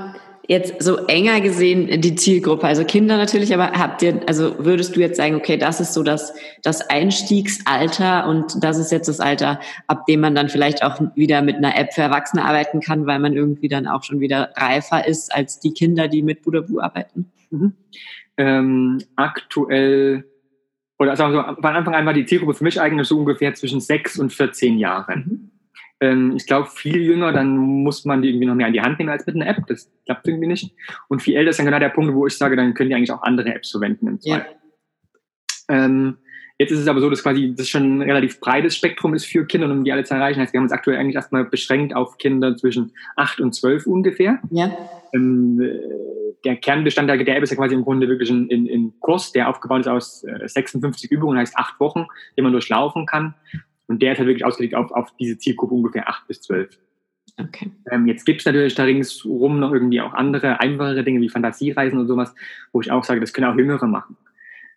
jetzt 0.47 0.83
so 0.83 0.97
enger 1.07 1.39
gesehen 1.41 2.01
die 2.01 2.15
Zielgruppe, 2.15 2.67
also 2.67 2.83
Kinder 2.83 3.17
natürlich, 3.17 3.53
aber 3.53 3.71
habt 3.71 4.01
ihr, 4.01 4.21
also 4.27 4.55
würdest 4.59 4.95
du 4.95 4.99
jetzt 4.99 5.17
sagen, 5.17 5.35
okay, 5.35 5.57
das 5.57 5.79
ist 5.79 5.93
so 5.93 6.03
das, 6.03 6.33
das 6.63 6.89
Einstiegsalter 6.89 8.27
und 8.27 8.61
das 8.61 8.77
ist 8.77 8.91
jetzt 8.91 9.07
das 9.07 9.19
Alter, 9.19 9.59
ab 9.87 10.05
dem 10.05 10.19
man 10.19 10.35
dann 10.35 10.49
vielleicht 10.49 10.83
auch 10.83 10.99
wieder 11.15 11.41
mit 11.41 11.55
einer 11.55 11.77
App 11.77 11.93
für 11.93 12.01
Erwachsene 12.01 12.43
arbeiten 12.43 12.81
kann, 12.81 13.05
weil 13.05 13.19
man 13.19 13.33
irgendwie 13.33 13.69
dann 13.69 13.87
auch 13.87 14.03
schon 14.03 14.19
wieder 14.19 14.51
reifer 14.55 15.07
ist 15.07 15.33
als 15.33 15.59
die 15.59 15.73
Kinder, 15.73 16.07
die 16.09 16.21
mit 16.21 16.41
Budabu 16.41 16.81
arbeiten? 16.81 17.31
Mhm. 17.49 17.73
Ähm, 18.35 19.01
aktuell, 19.15 20.25
oder 20.99 21.15
sagen 21.15 21.33
wir 21.33 21.55
so, 21.55 21.61
von 21.61 21.75
Anfang 21.75 21.95
an 21.95 22.05
war 22.05 22.13
die 22.13 22.25
Zielgruppe 22.25 22.55
für 22.55 22.63
mich 22.65 22.81
eigentlich 22.81 23.07
so 23.07 23.17
ungefähr 23.17 23.53
zwischen 23.53 23.79
sechs 23.79 24.19
und 24.19 24.33
14 24.33 24.77
Jahren. 24.77 25.52
Ähm, 26.03 26.33
ich 26.35 26.45
glaube, 26.45 26.67
viel 26.67 27.01
jünger, 27.01 27.31
dann 27.31 27.55
muss 27.55 28.03
man 28.03 28.21
die 28.21 28.27
irgendwie 28.27 28.45
noch 28.45 28.55
mehr 28.55 28.67
in 28.67 28.73
die 28.73 28.81
Hand 28.81 28.99
nehmen 28.99 29.09
als 29.09 29.25
mit 29.25 29.35
einer 29.35 29.47
App. 29.47 29.65
Das 29.67 29.89
klappt 30.05 30.27
irgendwie 30.27 30.47
nicht. 30.47 30.75
Und 31.07 31.21
viel 31.21 31.37
älter 31.37 31.51
ist 31.51 31.59
dann 31.59 31.65
genau 31.65 31.79
der 31.79 31.89
Punkt, 31.89 32.13
wo 32.13 32.27
ich 32.27 32.37
sage, 32.37 32.57
dann 32.57 32.73
können 32.73 32.89
die 32.89 32.95
eigentlich 32.95 33.13
auch 33.13 33.23
andere 33.23 33.55
Apps 33.55 33.71
verwenden 33.71 34.07
im 34.07 34.19
Zweifel. 34.19 34.51
Ja. 35.69 35.85
Ähm, 35.85 36.17
jetzt 36.59 36.71
ist 36.71 36.79
es 36.79 36.89
aber 36.89 36.99
so, 36.99 37.09
dass 37.09 37.23
quasi 37.23 37.55
das 37.55 37.69
schon 37.69 37.99
ein 37.99 38.01
relativ 38.01 38.41
breites 38.41 38.75
Spektrum 38.75 39.13
ist 39.13 39.23
für 39.23 39.45
Kinder, 39.45 39.71
um 39.71 39.85
die 39.85 39.93
alle 39.93 40.03
zu 40.03 40.13
erreichen. 40.13 40.41
Also 40.41 40.51
wir 40.51 40.57
haben 40.57 40.65
uns 40.65 40.73
aktuell 40.73 40.97
eigentlich 40.97 41.15
erstmal 41.15 41.45
beschränkt 41.45 41.95
auf 41.95 42.17
Kinder 42.17 42.57
zwischen 42.57 42.91
8 43.15 43.39
und 43.39 43.55
12 43.55 43.87
ungefähr. 43.87 44.41
Ja. 44.51 44.75
Ähm, 45.13 45.57
der 46.43 46.57
Kernbestandteil 46.57 47.23
der 47.23 47.37
App 47.37 47.43
ist 47.43 47.51
ja 47.51 47.55
quasi 47.55 47.75
im 47.75 47.83
Grunde 47.83 48.09
wirklich 48.09 48.29
ein, 48.29 48.49
ein, 48.51 48.67
ein 48.67 48.93
Kurs, 48.99 49.31
der 49.31 49.47
aufgebaut 49.47 49.81
ist 49.81 49.87
aus 49.87 50.25
56 50.47 51.09
äh, 51.09 51.15
Übungen, 51.15 51.37
heißt 51.37 51.55
acht 51.55 51.79
Wochen, 51.79 52.07
den 52.35 52.43
man 52.43 52.51
durchlaufen 52.51 53.05
kann. 53.05 53.35
Und 53.93 54.01
der 54.01 54.13
ist 54.13 54.17
halt 54.17 54.27
wirklich 54.27 54.43
ausgelegt 54.43 54.73
auf, 54.73 54.91
auf 54.91 55.15
diese 55.19 55.37
Zielgruppe 55.37 55.75
ungefähr 55.75 56.09
8 56.09 56.27
bis 56.27 56.41
12. 56.41 56.79
Okay. 57.39 57.71
Ähm, 57.91 58.07
jetzt 58.07 58.25
gibt 58.25 58.39
es 58.39 58.45
natürlich 58.47 58.73
da 58.73 58.85
ringsrum 58.85 59.59
noch 59.59 59.71
irgendwie 59.71 60.01
auch 60.01 60.13
andere, 60.13 60.59
einfachere 60.59 61.03
Dinge 61.03 61.21
wie 61.21 61.29
Fantasiereisen 61.29 61.99
und 61.99 62.07
sowas, 62.07 62.33
wo 62.71 62.81
ich 62.81 62.91
auch 62.91 63.03
sage, 63.03 63.19
das 63.19 63.33
können 63.33 63.45
auch 63.51 63.55
Jüngere 63.55 63.85
machen. 63.85 64.17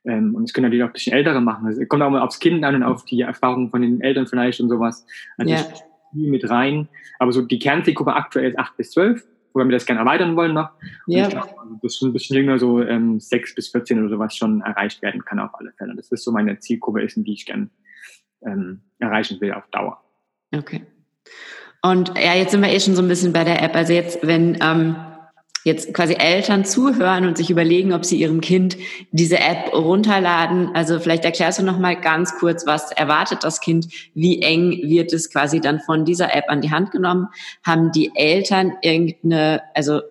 Ähm, 0.05 0.35
und 0.35 0.42
das 0.42 0.52
können 0.52 0.64
natürlich 0.64 0.85
auch 0.85 0.88
ein 0.88 0.92
bisschen 0.92 1.14
Ältere 1.14 1.40
machen. 1.40 1.66
Es 1.66 1.88
kommt 1.88 2.02
auch 2.02 2.11
mal 2.11 2.20
aufs 2.20 2.38
Kind 2.38 2.62
an 2.62 2.74
und 2.74 2.83
auf 2.83 3.07
die 3.07 3.22
Erfahrungen 3.22 3.70
von 3.70 3.81
den 3.81 4.02
Eltern 4.02 4.26
vielleicht 4.26 4.61
und 4.61 4.68
sowas. 4.68 5.07
Also 5.38 5.55
ja. 5.55 5.66
mit 6.12 6.46
rein. 6.50 6.88
Aber 7.18 7.33
so 7.33 7.40
die 7.40 7.59
Kernzielgruppe 7.59 8.12
aktuell 8.12 8.50
ist 8.50 8.59
8 8.59 8.76
bis 8.76 8.90
12, 8.90 9.26
wobei 9.55 9.64
wir 9.64 9.72
das 9.72 9.87
gerne 9.87 10.00
erweitern 10.00 10.37
wollen 10.37 10.52
noch. 10.52 10.72
Ja. 11.07 11.29
Glaub, 11.29 11.59
also 11.59 11.79
das 11.83 11.94
ist 11.94 12.02
ein 12.02 12.12
bisschen 12.12 12.37
jünger, 12.37 12.59
so 12.59 12.83
ähm, 12.83 13.18
6 13.18 13.55
bis 13.55 13.68
14 13.68 13.98
oder 13.98 14.11
sowas 14.11 14.37
schon 14.37 14.61
erreicht 14.61 15.00
werden 15.00 15.24
kann 15.24 15.38
auf 15.38 15.55
alle 15.55 15.72
Fälle. 15.72 15.96
Das 15.96 16.12
ist 16.12 16.22
so 16.22 16.31
meine 16.31 16.59
Zielgruppe 16.59 17.00
ist, 17.00 17.16
in 17.16 17.24
die 17.24 17.33
ich 17.33 17.46
gerne 17.46 17.70
ähm, 18.44 18.83
erreichen 18.99 19.40
will 19.40 19.53
auf 19.53 19.64
Dauer. 19.70 20.03
Okay. 20.55 20.85
Und 21.83 22.12
ja, 22.16 22.35
jetzt 22.35 22.51
sind 22.51 22.62
wir 22.62 22.70
eh 22.70 22.81
schon 22.81 22.96
so 22.96 23.03
ein 23.03 23.09
bisschen 23.09 23.33
bei 23.33 23.44
der 23.44 23.62
App. 23.62 23.77
Also 23.77 23.92
jetzt, 23.92 24.27
wenn 24.27 24.59
ähm, 24.61 24.96
jetzt 25.66 25.92
quasi 25.94 26.14
Eltern 26.14 26.64
zuhören 26.64 27.27
und 27.27 27.37
sich 27.37 27.51
überlegen, 27.51 27.92
ob 27.92 28.05
sie 28.05 28.16
ihrem 28.16 28.40
Kind 28.40 28.77
diese 29.11 29.40
App 29.40 29.72
runterladen. 29.75 30.70
Also 30.75 31.01
vielleicht 31.01 31.25
erklärst 31.25 31.59
du 31.59 31.64
noch 31.64 31.79
mal 31.79 32.01
ganz 32.01 32.38
kurz, 32.38 32.66
was 32.68 32.92
erwartet 32.92 33.42
das 33.42 33.61
Kind? 33.61 33.88
Wie 34.14 34.42
eng 34.42 34.70
wird 34.85 35.12
es 35.12 35.29
quasi 35.29 35.61
dann 35.61 35.81
von 35.81 36.05
dieser 36.05 36.33
App 36.35 36.44
an 36.49 36.61
die 36.61 36.70
Hand 36.70 36.92
genommen? 36.92 37.27
Haben 37.64 37.90
die 37.90 38.12
Eltern 38.14 38.75
irgendeine, 38.81 39.61
also 39.75 40.03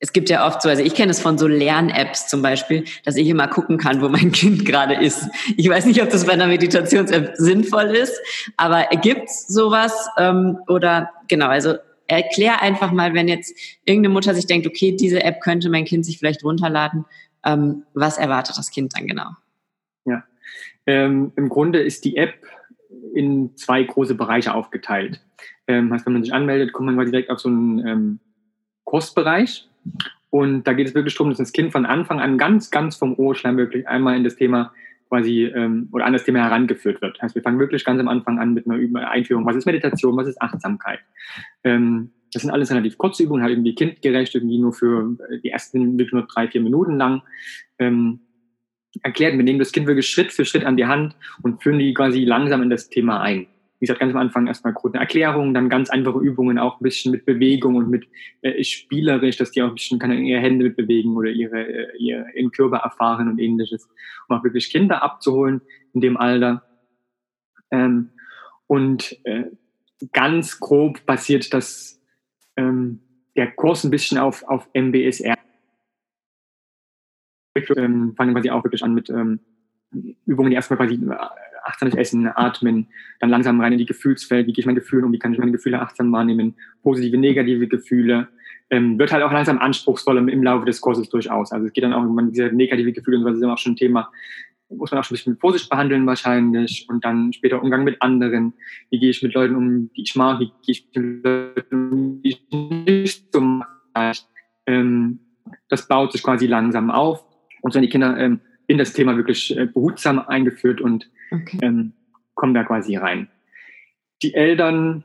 es 0.00 0.12
gibt 0.12 0.30
ja 0.30 0.46
oft 0.46 0.62
so, 0.62 0.68
also 0.68 0.82
ich 0.82 0.94
kenne 0.94 1.10
es 1.10 1.20
von 1.20 1.38
so 1.38 1.48
Lern-Apps 1.48 2.28
zum 2.28 2.40
Beispiel, 2.40 2.84
dass 3.04 3.16
ich 3.16 3.28
immer 3.28 3.48
gucken 3.48 3.78
kann, 3.78 4.00
wo 4.00 4.08
mein 4.08 4.32
Kind 4.32 4.64
gerade 4.64 4.94
ist. 4.94 5.28
Ich 5.56 5.68
weiß 5.68 5.86
nicht, 5.86 6.02
ob 6.02 6.10
das 6.10 6.26
bei 6.26 6.32
einer 6.32 6.46
Meditations-App 6.46 7.32
sinnvoll 7.36 7.96
ist, 7.96 8.18
aber 8.56 8.84
gibt's 9.02 9.48
sowas 9.48 10.08
ähm, 10.18 10.58
oder 10.68 11.10
genau, 11.26 11.48
also 11.48 11.74
erklär 12.06 12.62
einfach 12.62 12.92
mal, 12.92 13.12
wenn 13.14 13.28
jetzt 13.28 13.54
irgendeine 13.84 14.14
Mutter 14.14 14.34
sich 14.34 14.46
denkt, 14.46 14.66
okay, 14.66 14.96
diese 14.96 15.22
App 15.22 15.40
könnte 15.40 15.68
mein 15.68 15.84
Kind 15.84 16.06
sich 16.06 16.18
vielleicht 16.18 16.44
runterladen, 16.44 17.04
ähm, 17.44 17.84
was 17.94 18.18
erwartet 18.18 18.56
das 18.56 18.70
Kind 18.70 18.96
dann 18.96 19.06
genau? 19.06 19.30
Ja, 20.04 20.24
ähm, 20.86 21.32
im 21.36 21.48
Grunde 21.48 21.80
ist 21.80 22.04
die 22.04 22.16
App 22.16 22.34
in 23.14 23.56
zwei 23.56 23.82
große 23.82 24.14
Bereiche 24.14 24.54
aufgeteilt. 24.54 25.20
Ähm, 25.66 25.92
heißt, 25.92 26.06
wenn 26.06 26.14
man 26.14 26.22
sich 26.22 26.32
anmeldet, 26.32 26.72
kommt 26.72 26.86
man 26.86 26.96
quasi 26.96 27.10
direkt 27.10 27.30
auf 27.30 27.40
so 27.40 27.48
einen 27.48 27.86
ähm, 27.86 28.20
Kursbereich. 28.84 29.68
Und 30.30 30.64
da 30.64 30.72
geht 30.74 30.88
es 30.88 30.94
wirklich 30.94 31.14
darum, 31.14 31.30
dass 31.30 31.38
das 31.38 31.52
Kind 31.52 31.72
von 31.72 31.86
Anfang 31.86 32.20
an 32.20 32.38
ganz, 32.38 32.70
ganz 32.70 32.96
vom 32.96 33.14
Ohrschleim 33.14 33.56
wirklich 33.56 33.88
einmal 33.88 34.16
in 34.16 34.24
das 34.24 34.36
Thema 34.36 34.72
quasi 35.08 35.44
ähm, 35.44 35.88
oder 35.92 36.04
an 36.04 36.12
das 36.12 36.24
Thema 36.24 36.40
herangeführt 36.40 37.00
wird. 37.00 37.20
Heißt, 37.20 37.34
wir 37.34 37.42
fangen 37.42 37.58
wirklich 37.58 37.84
ganz 37.84 37.98
am 37.98 38.08
Anfang 38.08 38.38
an 38.38 38.52
mit 38.52 38.66
einer 38.68 39.10
Einführung. 39.10 39.46
Was 39.46 39.56
ist 39.56 39.66
Meditation? 39.66 40.16
Was 40.16 40.28
ist 40.28 40.40
Achtsamkeit? 40.42 41.00
Ähm, 41.64 42.10
das 42.32 42.42
sind 42.42 42.50
alles 42.50 42.70
relativ 42.70 42.98
kurze 42.98 43.22
Übungen, 43.22 43.42
halt 43.42 43.52
irgendwie 43.52 43.74
kindgerecht, 43.74 44.34
irgendwie 44.34 44.58
nur 44.58 44.72
für 44.72 45.16
äh, 45.30 45.38
die 45.38 45.48
ersten 45.48 45.98
wirklich 45.98 46.12
nur 46.12 46.26
drei, 46.26 46.48
vier 46.48 46.60
Minuten 46.60 46.96
lang. 46.98 47.22
Ähm, 47.78 48.20
erklärt, 49.02 49.36
wir 49.36 49.44
nehmen 49.44 49.58
das 49.58 49.72
Kind 49.72 49.86
wirklich 49.86 50.08
Schritt 50.08 50.32
für 50.32 50.44
Schritt 50.44 50.64
an 50.64 50.76
die 50.76 50.86
Hand 50.86 51.16
und 51.42 51.62
führen 51.62 51.78
die 51.78 51.94
quasi 51.94 52.24
langsam 52.24 52.62
in 52.62 52.70
das 52.70 52.90
Thema 52.90 53.20
ein. 53.20 53.46
Wie 53.80 53.86
gesagt, 53.86 54.00
ganz 54.00 54.12
am 54.12 54.20
Anfang 54.20 54.46
erstmal 54.48 54.72
kurz 54.72 54.94
eine 54.94 55.02
Erklärung, 55.02 55.54
dann 55.54 55.68
ganz 55.68 55.88
einfache 55.88 56.18
Übungen, 56.18 56.58
auch 56.58 56.80
ein 56.80 56.82
bisschen 56.82 57.12
mit 57.12 57.24
Bewegung 57.24 57.76
und 57.76 57.88
mit 57.88 58.08
äh, 58.42 58.62
spielerisch, 58.64 59.36
dass 59.36 59.52
die 59.52 59.62
auch 59.62 59.68
ein 59.68 59.74
bisschen 59.74 59.98
kann 59.98 60.12
ihre 60.12 60.40
Hände 60.40 60.64
mit 60.64 60.76
bewegen 60.76 61.16
oder 61.16 61.30
ihre, 61.30 61.60
äh, 61.60 61.96
ihr, 61.96 62.26
ihren 62.34 62.50
Körper 62.50 62.78
erfahren 62.78 63.28
und 63.28 63.38
ähnliches, 63.38 63.88
um 64.28 64.36
auch 64.36 64.44
wirklich 64.44 64.70
Kinder 64.70 65.02
abzuholen 65.02 65.60
in 65.94 66.00
dem 66.00 66.16
Alter. 66.16 66.64
Ähm, 67.70 68.10
und 68.66 69.16
äh, 69.24 69.44
ganz 70.12 70.58
grob 70.60 71.04
basiert 71.06 71.52
das 71.54 72.00
ähm, 72.56 73.00
der 73.36 73.52
Kurs 73.52 73.84
ein 73.84 73.90
bisschen 73.90 74.18
auf, 74.18 74.42
auf 74.42 74.68
MBSR. 74.74 75.36
Ähm, 77.76 78.14
fangen 78.16 78.34
quasi 78.34 78.50
auch 78.50 78.64
wirklich 78.64 78.82
an 78.82 78.94
mit 78.94 79.10
ähm, 79.10 79.40
Übungen, 80.26 80.50
die 80.50 80.56
erstmal 80.56 80.76
quasi 80.76 81.00
achtsames 81.68 81.94
Essen, 81.94 82.26
Atmen, 82.26 82.88
dann 83.20 83.30
langsam 83.30 83.60
rein 83.60 83.72
in 83.72 83.78
die 83.78 83.86
Gefühlswelt, 83.86 84.46
wie 84.46 84.52
gehe 84.52 84.62
ich 84.62 84.66
mein 84.66 84.74
Gefühl 84.74 85.04
um, 85.04 85.12
wie 85.12 85.18
kann 85.18 85.32
ich 85.32 85.38
meine 85.38 85.52
Gefühle 85.52 85.80
achtsam 85.80 86.12
wahrnehmen, 86.12 86.54
positive, 86.82 87.16
negative 87.16 87.68
Gefühle. 87.68 88.28
Ähm, 88.70 88.98
wird 88.98 89.12
halt 89.12 89.22
auch 89.22 89.32
langsam 89.32 89.58
anspruchsvoller 89.58 90.20
im, 90.20 90.28
im 90.28 90.42
Laufe 90.42 90.66
des 90.66 90.80
Kurses 90.80 91.08
durchaus. 91.08 91.52
Also 91.52 91.66
es 91.66 91.72
geht 91.72 91.84
dann 91.84 91.94
auch, 91.94 92.02
wenn 92.02 92.14
man 92.14 92.32
diese 92.32 92.46
negative 92.46 92.92
Gefühle 92.92 93.18
und 93.18 93.22
so, 93.22 93.30
das 93.30 93.38
ist 93.38 93.44
auch 93.44 93.58
schon 93.58 93.72
ein 93.72 93.76
Thema, 93.76 94.10
muss 94.70 94.90
man 94.90 95.00
auch 95.00 95.04
schon 95.04 95.14
ein 95.14 95.36
bisschen 95.38 95.38
mit 95.40 95.68
behandeln 95.70 96.06
wahrscheinlich 96.06 96.86
und 96.88 97.04
dann 97.04 97.32
später 97.32 97.62
Umgang 97.62 97.84
mit 97.84 98.00
anderen. 98.02 98.52
Wie 98.90 98.98
gehe 98.98 99.10
ich 99.10 99.22
mit 99.22 99.34
Leuten 99.34 99.56
um, 99.56 99.90
die 99.92 100.02
ich 100.02 100.14
mag, 100.14 100.40
wie 100.40 100.46
gehe 100.46 100.54
ich 100.66 100.88
mit 100.94 101.24
Leuten 101.24 101.92
um, 101.92 102.22
die 102.22 102.28
ich 102.30 102.46
nicht 102.50 103.32
so 103.32 103.40
mag. 103.40 104.16
Ähm, 104.66 105.20
das 105.68 105.88
baut 105.88 106.12
sich 106.12 106.22
quasi 106.22 106.46
langsam 106.46 106.90
auf 106.90 107.24
und 107.62 107.74
werden 107.74 107.84
die 107.84 107.88
Kinder 107.88 108.16
ähm, 108.18 108.40
in 108.68 108.78
das 108.78 108.92
Thema 108.92 109.16
wirklich 109.16 109.56
äh, 109.56 109.66
behutsam 109.66 110.20
eingeführt 110.20 110.80
und 110.80 111.10
okay. 111.32 111.58
ähm, 111.62 111.94
kommen 112.34 112.54
da 112.54 112.62
quasi 112.62 112.94
rein. 112.96 113.28
Die 114.22 114.34
Eltern, 114.34 115.04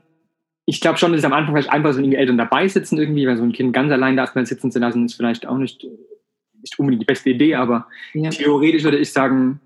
ich 0.66 0.80
glaube 0.80 0.98
schon, 0.98 1.10
dass 1.10 1.20
es 1.20 1.24
am 1.24 1.32
Anfang 1.32 1.54
vielleicht 1.54 1.72
einfach 1.72 1.92
so 1.92 2.00
die 2.00 2.14
Eltern 2.14 2.38
dabei 2.38 2.68
sitzen 2.68 2.98
irgendwie, 2.98 3.26
weil 3.26 3.36
so 3.36 3.42
ein 3.42 3.52
Kind 3.52 3.72
ganz 3.72 3.90
allein 3.90 4.16
da 4.16 4.22
erstmal 4.22 4.46
sitzen 4.46 4.70
zu 4.70 4.78
lassen, 4.78 5.04
ist 5.06 5.14
vielleicht 5.14 5.46
auch 5.46 5.58
nicht 5.58 5.84
nicht 6.64 6.78
unbedingt 6.78 7.02
die 7.02 7.06
beste 7.06 7.30
Idee, 7.30 7.54
aber 7.54 7.86
ja. 8.14 8.30
theoretisch 8.30 8.84
würde 8.84 8.96
ich 8.96 9.12
sagen, 9.12 9.60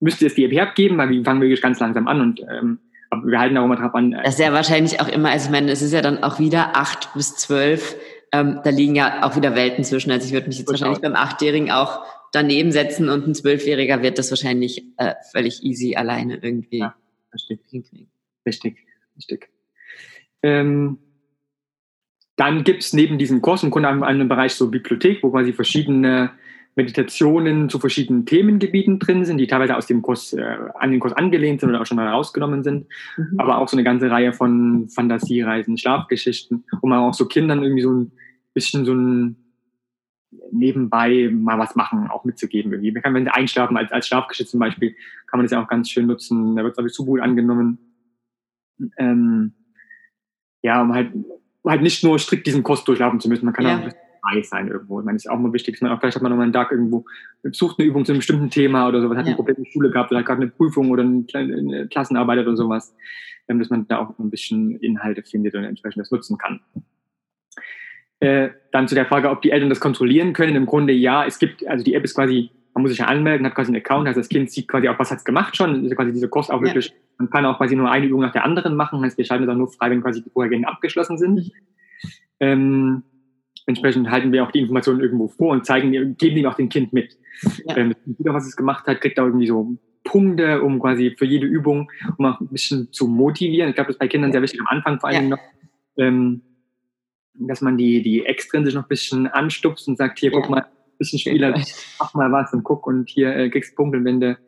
müsste 0.00 0.26
es 0.26 0.34
die 0.34 0.44
EP 0.44 0.74
geben, 0.74 0.96
weil 0.98 1.10
wir 1.10 1.24
fangen 1.24 1.40
wirklich 1.40 1.60
ganz 1.60 1.80
langsam 1.80 2.08
an 2.08 2.20
und 2.20 2.40
ähm, 2.40 2.78
aber 3.10 3.26
wir 3.26 3.38
halten 3.38 3.58
auch 3.58 3.64
immer 3.64 3.76
drauf 3.76 3.94
an. 3.94 4.12
Äh, 4.12 4.22
das 4.22 4.34
ist 4.34 4.40
ja 4.40 4.52
wahrscheinlich 4.52 5.00
auch 5.00 5.08
immer, 5.08 5.30
also 5.30 5.46
ich 5.46 5.50
meine, 5.50 5.70
es 5.70 5.82
ist 5.82 5.92
ja 5.92 6.00
dann 6.00 6.22
auch 6.22 6.38
wieder 6.38 6.76
acht 6.76 7.12
bis 7.14 7.36
zwölf, 7.36 7.96
ähm, 8.32 8.60
da 8.64 8.70
liegen 8.70 8.94
ja 8.94 9.24
auch 9.24 9.36
wieder 9.36 9.54
Welten 9.54 9.84
zwischen. 9.84 10.10
Also 10.10 10.26
ich 10.26 10.32
würde 10.32 10.46
mich 10.46 10.58
jetzt 10.58 10.70
wahrscheinlich 10.70 11.00
beim 11.00 11.14
Achtjährigen 11.14 11.70
auch 11.70 12.04
daneben 12.32 12.72
setzen 12.72 13.08
und 13.08 13.26
ein 13.26 13.34
Zwölfjähriger 13.34 14.02
wird 14.02 14.18
das 14.18 14.30
wahrscheinlich 14.30 14.84
äh, 14.96 15.14
völlig 15.30 15.62
easy 15.62 15.94
alleine 15.94 16.38
irgendwie 16.42 16.78
ja, 16.78 16.96
hinkriegen. 17.68 18.08
Richtig, 18.44 18.78
richtig. 19.16 19.48
Ähm, 20.42 20.98
dann 22.36 22.64
gibt 22.64 22.82
es 22.82 22.92
neben 22.92 23.18
diesem 23.18 23.42
Kurs 23.42 23.62
im 23.62 23.70
Grunde 23.70 23.88
einen 23.88 24.28
Bereich 24.28 24.54
so 24.54 24.70
Bibliothek, 24.70 25.22
wo 25.22 25.30
quasi 25.30 25.52
verschiedene 25.52 26.32
Meditationen 26.74 27.68
zu 27.68 27.78
verschiedenen 27.78 28.24
Themengebieten 28.24 28.98
drin 28.98 29.26
sind, 29.26 29.36
die 29.36 29.46
teilweise 29.46 29.76
aus 29.76 29.86
dem 29.86 30.00
Kurs, 30.00 30.32
äh, 30.32 30.56
an 30.74 30.90
den 30.90 31.00
Kurs 31.00 31.12
angelehnt 31.12 31.60
sind 31.60 31.68
oder 31.68 31.82
auch 31.82 31.86
schon 31.86 31.98
mal 31.98 32.08
rausgenommen 32.08 32.62
sind. 32.62 32.86
Mhm. 33.18 33.38
Aber 33.38 33.58
auch 33.58 33.68
so 33.68 33.76
eine 33.76 33.84
ganze 33.84 34.10
Reihe 34.10 34.32
von 34.32 34.88
Fantasiereisen, 34.88 35.76
Schlafgeschichten, 35.76 36.64
wo 36.80 36.88
man 36.88 37.00
auch 37.00 37.14
so 37.14 37.26
Kindern 37.26 37.62
irgendwie 37.62 37.82
so 37.82 37.92
ein 37.92 38.12
bisschen 38.54 38.86
so 38.86 38.94
ein 38.94 39.36
nebenbei 40.50 41.30
mal 41.32 41.58
was 41.58 41.74
machen, 41.76 42.08
auch 42.08 42.24
mitzugeben. 42.24 42.72
Irgendwie. 42.72 42.92
Man 42.92 43.02
kann, 43.02 43.14
wenn 43.14 43.24
sie 43.24 43.34
einschlafen, 43.34 43.76
als, 43.76 43.92
als 43.92 44.06
Schlafgeschichte 44.06 44.50
zum 44.50 44.60
Beispiel, 44.60 44.94
kann 45.26 45.38
man 45.38 45.44
das 45.44 45.52
ja 45.52 45.62
auch 45.62 45.68
ganz 45.68 45.90
schön 45.90 46.06
nutzen. 46.06 46.56
Da 46.56 46.62
wird 46.62 46.72
es, 46.72 46.76
glaube 46.76 46.88
ich, 46.88 46.94
so 46.94 47.04
gut 47.04 47.20
angenommen. 47.20 47.78
Ähm, 48.98 49.52
ja, 50.62 50.80
um 50.80 50.94
halt 50.94 51.12
halt 51.70 51.82
nicht 51.82 52.02
nur 52.02 52.18
strikt 52.18 52.46
diesen 52.46 52.62
Kurs 52.62 52.84
durchlaufen 52.84 53.20
zu 53.20 53.28
müssen. 53.28 53.44
Man 53.44 53.54
kann 53.54 53.64
ja. 53.64 53.74
auch 53.74 53.78
ein 53.78 53.84
bisschen 53.84 54.00
frei 54.20 54.42
sein 54.42 54.68
irgendwo. 54.68 55.00
Ich 55.00 55.06
meine, 55.06 55.16
es 55.16 55.24
ist 55.24 55.30
auch 55.30 55.38
mal 55.38 55.52
wichtig, 55.52 55.74
dass 55.74 55.82
man 55.82 55.92
auch 55.92 56.00
vielleicht 56.00 56.16
hat 56.16 56.22
man 56.22 56.30
nochmal 56.30 56.44
einen 56.44 56.52
Tag 56.52 56.72
irgendwo 56.72 57.04
besucht 57.42 57.78
eine 57.78 57.88
Übung 57.88 58.04
zu 58.04 58.12
einem 58.12 58.20
bestimmten 58.20 58.50
Thema 58.50 58.88
oder 58.88 59.00
sowas, 59.00 59.18
hat 59.18 59.26
ja. 59.26 59.32
ein 59.32 59.36
Problem 59.36 59.56
in 59.56 59.64
der 59.64 59.70
Schule 59.70 59.90
gehabt 59.90 60.10
oder 60.10 60.20
hat 60.20 60.26
gerade 60.26 60.42
eine 60.42 60.50
Prüfung 60.50 60.90
oder 60.90 61.02
eine 61.02 61.88
Klassenarbeit 61.88 62.40
oder 62.40 62.56
sowas, 62.56 62.94
ähm, 63.48 63.58
dass 63.58 63.70
man 63.70 63.86
da 63.88 63.98
auch 63.98 64.18
ein 64.18 64.30
bisschen 64.30 64.76
Inhalte 64.76 65.22
findet 65.22 65.54
und 65.54 65.64
entsprechend 65.64 66.00
das 66.00 66.10
nutzen 66.10 66.38
kann. 66.38 66.60
Äh, 68.22 68.50
dann 68.70 68.88
zu 68.88 68.94
der 68.94 69.06
Frage, 69.06 69.30
ob 69.30 69.42
die 69.42 69.50
Eltern 69.50 69.68
das 69.68 69.80
kontrollieren 69.80 70.32
können. 70.32 70.56
Im 70.56 70.66
Grunde 70.66 70.92
ja, 70.92 71.24
es 71.24 71.38
gibt, 71.38 71.66
also 71.66 71.84
die 71.84 71.94
App 71.94 72.04
ist 72.04 72.14
quasi 72.14 72.50
man 72.74 72.82
muss 72.82 72.90
sich 72.90 73.00
ja 73.00 73.06
anmelden, 73.06 73.46
hat 73.46 73.54
quasi 73.54 73.68
einen 73.68 73.82
Account, 73.82 74.08
also 74.08 74.20
das 74.20 74.28
Kind 74.28 74.50
sieht 74.50 74.68
quasi 74.68 74.88
auch, 74.88 74.98
was 74.98 75.10
hat's 75.10 75.24
gemacht 75.24 75.56
schon, 75.56 75.84
ist 75.84 75.94
quasi 75.94 76.12
dieser 76.12 76.28
Kurs 76.28 76.48
auch 76.50 76.62
wirklich, 76.62 76.88
ja. 76.88 76.94
man 77.18 77.30
kann 77.30 77.44
auch 77.44 77.58
quasi 77.58 77.76
nur 77.76 77.90
eine 77.90 78.06
Übung 78.06 78.22
nach 78.22 78.32
der 78.32 78.44
anderen 78.44 78.76
machen, 78.76 79.02
heißt, 79.02 79.18
wir 79.18 79.24
schalten 79.24 79.46
das 79.46 79.52
auch 79.52 79.58
nur 79.58 79.70
frei, 79.70 79.90
wenn 79.90 80.02
quasi 80.02 80.22
die 80.22 80.30
Vorgänge 80.30 80.66
abgeschlossen 80.66 81.18
sind. 81.18 81.34
Mhm. 81.34 81.50
Ähm, 82.40 83.02
entsprechend 83.66 84.10
halten 84.10 84.32
wir 84.32 84.42
auch 84.42 84.50
die 84.50 84.60
Informationen 84.60 85.00
irgendwo 85.00 85.28
vor 85.28 85.52
und 85.52 85.66
zeigen, 85.66 85.92
geben 86.16 86.36
die 86.36 86.46
auch 86.46 86.54
dem 86.54 86.68
Kind 86.68 86.92
mit. 86.92 87.16
Ja. 87.66 87.76
Ähm, 87.76 87.94
wieder, 88.06 88.32
was 88.32 88.46
es 88.46 88.56
gemacht 88.56 88.86
hat, 88.86 89.00
kriegt 89.00 89.20
auch 89.20 89.26
irgendwie 89.26 89.46
so 89.46 89.76
Punkte, 90.04 90.62
um 90.62 90.80
quasi 90.80 91.14
für 91.16 91.26
jede 91.26 91.46
Übung, 91.46 91.90
um 92.16 92.24
auch 92.26 92.40
ein 92.40 92.48
bisschen 92.48 92.90
zu 92.90 93.06
motivieren. 93.06 93.68
Ich 93.68 93.74
glaube, 93.74 93.88
das 93.88 93.96
ist 93.96 94.00
bei 94.00 94.08
Kindern 94.08 94.32
sehr 94.32 94.42
wichtig 94.42 94.60
am 94.60 94.66
Anfang 94.66 94.98
vor 94.98 95.10
allem 95.10 95.24
ja. 95.24 95.28
noch, 95.30 95.38
ähm, 95.98 96.42
dass 97.34 97.60
man 97.60 97.76
die, 97.78 98.02
die 98.02 98.24
extrinsisch 98.24 98.74
noch 98.74 98.84
ein 98.84 98.88
bisschen 98.88 99.26
anstupst 99.26 99.88
und 99.88 99.96
sagt, 99.96 100.18
hier, 100.18 100.30
guck 100.30 100.50
mal, 100.50 100.66
bisschen 100.98 101.18
Spieler, 101.18 101.54
mach 101.98 102.14
mal 102.14 102.30
was 102.32 102.52
und 102.52 102.64
guck 102.64 102.86
und 102.86 103.08
hier 103.08 103.34
äh, 103.34 103.50
kriegst 103.50 103.76
Punkte. 103.76 103.98
Und 103.98 104.04
wenn 104.04 104.20
du 104.20 104.38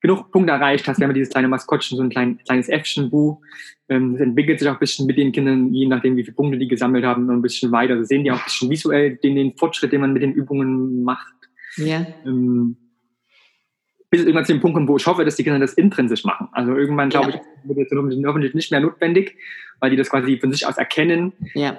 genug 0.00 0.30
Punkte 0.30 0.52
erreicht 0.52 0.86
hast, 0.86 0.98
wir 0.98 1.06
haben 1.06 1.14
dieses 1.14 1.30
kleine 1.30 1.48
Maskottchen, 1.48 1.96
so 1.96 2.02
ein 2.02 2.10
klein, 2.10 2.38
kleines 2.46 2.68
Äffchen, 2.68 3.10
Bu. 3.10 3.40
Ähm, 3.88 4.12
das 4.12 4.22
entwickelt 4.22 4.58
sich 4.58 4.68
auch 4.68 4.74
ein 4.74 4.78
bisschen 4.78 5.06
mit 5.06 5.16
den 5.16 5.32
Kindern, 5.32 5.72
je 5.72 5.86
nachdem, 5.86 6.16
wie 6.16 6.24
viele 6.24 6.34
Punkte 6.34 6.58
die 6.58 6.68
gesammelt 6.68 7.04
haben, 7.04 7.30
ein 7.30 7.42
bisschen 7.42 7.72
weiter. 7.72 7.94
Also 7.94 8.04
sehen 8.04 8.24
die 8.24 8.30
auch 8.30 8.38
ein 8.38 8.44
bisschen 8.44 8.70
visuell 8.70 9.16
den, 9.16 9.36
den 9.36 9.56
Fortschritt, 9.56 9.92
den 9.92 10.02
man 10.02 10.12
mit 10.12 10.22
den 10.22 10.32
Übungen 10.32 11.02
macht. 11.02 11.34
Ja. 11.76 12.06
Ähm, 12.24 12.76
bis 14.10 14.20
irgendwann 14.20 14.44
zu 14.44 14.52
dem 14.52 14.60
Punkt 14.60 14.76
kommt, 14.76 14.88
wo 14.88 14.96
ich 14.96 15.06
hoffe, 15.06 15.24
dass 15.24 15.36
die 15.36 15.44
Kinder 15.44 15.58
das 15.58 15.74
intrinsisch 15.74 16.24
machen. 16.24 16.48
Also 16.52 16.74
irgendwann, 16.74 17.10
glaube 17.10 17.30
ja. 17.30 17.36
ich, 17.36 17.68
wird 17.68 17.78
jetzt 17.78 17.92
hoffentlich 17.92 18.54
nicht 18.54 18.70
mehr 18.70 18.80
notwendig, 18.80 19.36
weil 19.80 19.90
die 19.90 19.96
das 19.96 20.10
quasi 20.10 20.38
von 20.38 20.52
sich 20.52 20.66
aus 20.66 20.78
erkennen, 20.78 21.32
ja. 21.54 21.76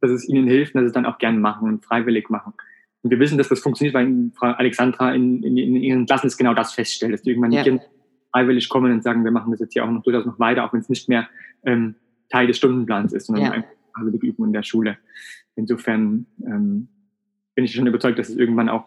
dass 0.00 0.10
es 0.10 0.28
ihnen 0.28 0.46
hilft 0.46 0.74
und 0.74 0.80
dass 0.80 0.86
sie 0.86 0.90
es 0.90 0.94
dann 0.94 1.06
auch 1.06 1.18
gerne 1.18 1.38
machen 1.38 1.68
und 1.68 1.84
freiwillig 1.84 2.30
machen. 2.30 2.54
Und 3.02 3.10
wir 3.10 3.18
wissen, 3.18 3.38
dass 3.38 3.48
das 3.48 3.60
funktioniert, 3.60 3.94
weil 3.94 4.30
Frau 4.34 4.48
Alexandra 4.48 5.14
in, 5.14 5.42
in, 5.42 5.56
in 5.56 5.76
ihren 5.76 6.06
Klassen 6.06 6.26
ist 6.26 6.36
genau 6.36 6.54
das 6.54 6.72
feststellt, 6.72 7.12
dass 7.12 7.22
die 7.22 7.30
irgendwann 7.30 7.52
ja. 7.52 7.62
die 7.62 7.70
Kinder 7.70 7.84
freiwillig 8.32 8.68
kommen 8.68 8.92
und 8.92 9.02
sagen, 9.02 9.24
wir 9.24 9.30
machen 9.30 9.50
das 9.50 9.60
jetzt 9.60 9.72
hier 9.72 9.84
auch 9.84 9.90
noch 9.90 10.02
durchaus 10.02 10.26
noch 10.26 10.38
weiter, 10.38 10.64
auch 10.64 10.72
wenn 10.72 10.80
es 10.80 10.88
nicht 10.88 11.08
mehr 11.08 11.28
ähm, 11.64 11.96
Teil 12.30 12.46
des 12.46 12.58
Stundenplans 12.58 13.12
ist, 13.12 13.26
sondern 13.26 13.44
ja. 13.44 13.52
einfach 13.52 13.70
die 14.12 14.26
Übung 14.26 14.46
in 14.46 14.52
der 14.52 14.62
Schule. 14.62 14.98
Insofern 15.56 16.26
ähm, 16.44 16.88
bin 17.54 17.64
ich 17.64 17.74
schon 17.74 17.86
überzeugt, 17.86 18.18
dass 18.18 18.28
es 18.28 18.36
irgendwann 18.36 18.68
auch 18.68 18.86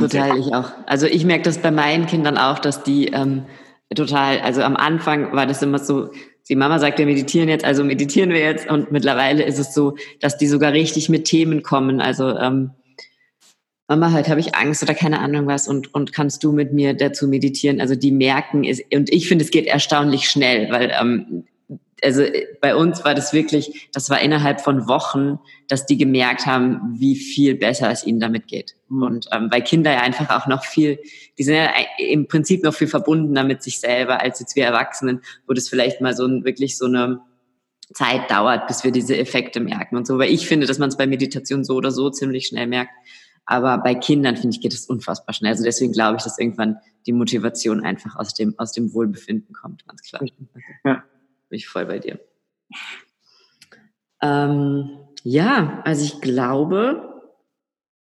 Total, 0.00 0.38
ich 0.38 0.54
auch. 0.54 0.70
Also 0.86 1.06
ich 1.06 1.24
merke 1.24 1.44
das 1.44 1.58
bei 1.58 1.70
meinen 1.70 2.06
Kindern 2.06 2.38
auch, 2.38 2.58
dass 2.58 2.82
die 2.82 3.08
ähm, 3.08 3.44
total, 3.94 4.40
also 4.40 4.62
am 4.62 4.76
Anfang 4.76 5.32
war 5.32 5.46
das 5.46 5.62
immer 5.62 5.78
so, 5.78 6.10
die 6.48 6.56
Mama 6.56 6.78
sagt, 6.78 6.98
wir 6.98 7.06
meditieren 7.06 7.48
jetzt, 7.48 7.64
also 7.64 7.84
meditieren 7.84 8.30
wir 8.30 8.40
jetzt 8.40 8.68
und 8.68 8.92
mittlerweile 8.92 9.44
ist 9.44 9.58
es 9.58 9.72
so, 9.72 9.96
dass 10.20 10.36
die 10.36 10.46
sogar 10.46 10.72
richtig 10.72 11.08
mit 11.08 11.24
Themen 11.24 11.62
kommen. 11.62 12.00
Also 12.00 12.36
ähm, 12.36 12.70
Mama, 13.88 14.12
heute 14.12 14.30
habe 14.30 14.40
ich 14.40 14.54
Angst 14.54 14.82
oder 14.82 14.94
keine 14.94 15.20
Ahnung 15.20 15.46
was 15.46 15.68
und, 15.68 15.94
und 15.94 16.12
kannst 16.12 16.42
du 16.42 16.52
mit 16.52 16.72
mir 16.72 16.94
dazu 16.94 17.28
meditieren? 17.28 17.80
Also 17.80 17.94
die 17.94 18.12
merken, 18.12 18.64
ist, 18.64 18.82
und 18.94 19.12
ich 19.12 19.28
finde, 19.28 19.44
es 19.44 19.50
geht 19.50 19.66
erstaunlich 19.66 20.28
schnell, 20.28 20.70
weil 20.70 20.92
ähm, 20.98 21.44
also 22.04 22.22
bei 22.60 22.76
uns 22.76 23.04
war 23.04 23.14
das 23.14 23.32
wirklich, 23.32 23.88
das 23.92 24.10
war 24.10 24.20
innerhalb 24.20 24.60
von 24.60 24.86
Wochen, 24.86 25.38
dass 25.68 25.86
die 25.86 25.96
gemerkt 25.96 26.46
haben, 26.46 26.94
wie 26.98 27.16
viel 27.16 27.54
besser 27.54 27.90
es 27.90 28.06
ihnen 28.06 28.20
damit 28.20 28.46
geht. 28.46 28.76
Mhm. 28.88 29.02
Und 29.02 29.28
ähm, 29.32 29.48
weil 29.50 29.62
Kinder 29.62 29.92
ja 29.92 30.00
einfach 30.00 30.30
auch 30.30 30.46
noch 30.46 30.64
viel, 30.64 30.98
die 31.38 31.42
sind 31.42 31.54
ja 31.54 31.70
im 31.98 32.28
Prinzip 32.28 32.62
noch 32.62 32.74
viel 32.74 32.88
verbundener 32.88 33.44
mit 33.44 33.62
sich 33.62 33.80
selber 33.80 34.20
als 34.20 34.40
jetzt 34.40 34.54
wir 34.56 34.64
Erwachsenen, 34.64 35.22
wo 35.46 35.54
das 35.54 35.68
vielleicht 35.68 36.00
mal 36.00 36.14
so 36.14 36.26
ein, 36.26 36.44
wirklich 36.44 36.76
so 36.76 36.86
eine 36.86 37.20
Zeit 37.92 38.30
dauert, 38.30 38.66
bis 38.66 38.84
wir 38.84 38.92
diese 38.92 39.16
Effekte 39.16 39.60
merken 39.60 39.96
und 39.96 40.06
so. 40.06 40.18
Weil 40.18 40.30
ich 40.30 40.46
finde, 40.46 40.66
dass 40.66 40.78
man 40.78 40.88
es 40.88 40.96
bei 40.96 41.06
Meditation 41.06 41.64
so 41.64 41.74
oder 41.74 41.90
so 41.90 42.10
ziemlich 42.10 42.46
schnell 42.46 42.66
merkt. 42.66 42.92
Aber 43.46 43.78
bei 43.78 43.94
Kindern, 43.94 44.36
finde 44.36 44.56
ich, 44.56 44.62
geht 44.62 44.72
es 44.72 44.86
unfassbar 44.86 45.34
schnell. 45.34 45.52
Also 45.52 45.64
deswegen 45.64 45.92
glaube 45.92 46.16
ich, 46.16 46.24
dass 46.24 46.38
irgendwann 46.38 46.78
die 47.06 47.12
Motivation 47.12 47.84
einfach 47.84 48.16
aus 48.16 48.32
dem, 48.32 48.58
aus 48.58 48.72
dem 48.72 48.94
Wohlbefinden 48.94 49.54
kommt, 49.54 49.86
ganz 49.86 50.02
klar. 50.02 50.22
Ja. 50.84 51.04
Bin 51.54 51.60
voll 51.60 51.86
bei 51.86 52.00
dir. 52.00 52.18
Ähm, 54.20 54.90
ja, 55.22 55.82
also 55.84 56.04
ich 56.04 56.20
glaube, 56.20 57.22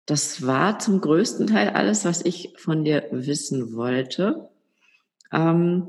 das 0.04 0.46
war 0.46 0.78
zum 0.80 1.00
größten 1.00 1.46
Teil 1.46 1.70
alles, 1.70 2.04
was 2.04 2.22
ich 2.22 2.52
von 2.58 2.84
dir 2.84 3.08
wissen 3.10 3.74
wollte. 3.74 4.50
Ähm, 5.32 5.88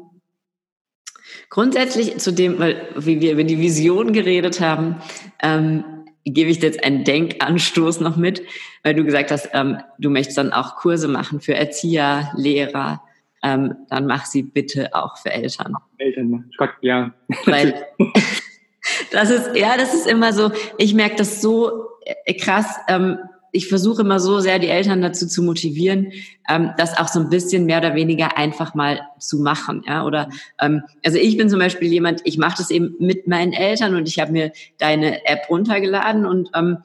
grundsätzlich 1.50 2.18
zu 2.20 2.32
dem, 2.32 2.60
weil 2.60 2.94
wie 2.96 3.20
wir 3.20 3.34
über 3.34 3.44
die 3.44 3.60
Vision 3.60 4.14
geredet 4.14 4.62
haben, 4.62 5.02
ähm, 5.42 5.84
gebe 6.24 6.50
ich 6.50 6.60
dir 6.60 6.68
jetzt 6.68 6.86
einen 6.86 7.04
Denkanstoß 7.04 8.00
noch 8.00 8.16
mit, 8.16 8.42
weil 8.84 8.94
du 8.94 9.04
gesagt 9.04 9.32
hast, 9.32 9.50
ähm, 9.52 9.80
du 9.98 10.10
möchtest 10.10 10.38
dann 10.38 10.54
auch 10.54 10.78
Kurse 10.78 11.10
machen 11.10 11.42
für 11.42 11.56
Erzieher, 11.56 12.32
Lehrer. 12.38 13.04
Ähm, 13.44 13.76
dann 13.90 14.06
mach 14.06 14.26
sie 14.26 14.44
bitte 14.44 14.94
auch 14.94 15.18
für 15.18 15.32
Eltern. 15.32 15.76
Eltern, 15.98 16.30
ne? 16.30 16.44
Gott, 16.58 16.72
ja. 16.82 17.14
Weil 17.46 17.86
das 19.12 19.30
ist, 19.30 19.56
ja, 19.56 19.78
das 19.78 19.94
ist 19.94 20.08
immer 20.08 20.34
so, 20.34 20.52
ich 20.78 20.94
merke 20.94 21.16
das 21.16 21.42
so 21.42 21.86
äh, 22.26 22.34
krass, 22.34 22.78
ähm, 22.88 23.18
ich 23.52 23.68
versuche 23.68 24.02
immer 24.02 24.20
so 24.20 24.40
sehr, 24.40 24.60
die 24.60 24.68
Eltern 24.68 25.02
dazu 25.02 25.28
zu 25.28 25.42
motivieren, 25.42 26.12
ähm, 26.48 26.72
das 26.78 26.98
auch 26.98 27.08
so 27.08 27.20
ein 27.20 27.30
bisschen 27.30 27.66
mehr 27.66 27.80
oder 27.80 27.96
weniger 27.96 28.38
einfach 28.38 28.76
mal 28.76 29.02
zu 29.18 29.40
machen. 29.40 29.84
Ja? 29.88 30.06
Oder 30.06 30.30
ähm, 30.60 30.84
also 31.04 31.18
ich 31.18 31.38
bin 31.38 31.50
zum 31.50 31.60
Beispiel 31.60 31.92
jemand, 31.92 32.22
ich 32.26 32.38
mache 32.38 32.58
das 32.58 32.70
eben 32.70 32.96
mit 33.00 33.28
meinen 33.28 33.54
Eltern 33.54 33.96
und 33.96 34.08
ich 34.08 34.20
habe 34.20 34.32
mir 34.32 34.52
deine 34.78 35.26
App 35.26 35.50
runtergeladen 35.50 36.26
und 36.26 36.50
ähm, 36.54 36.78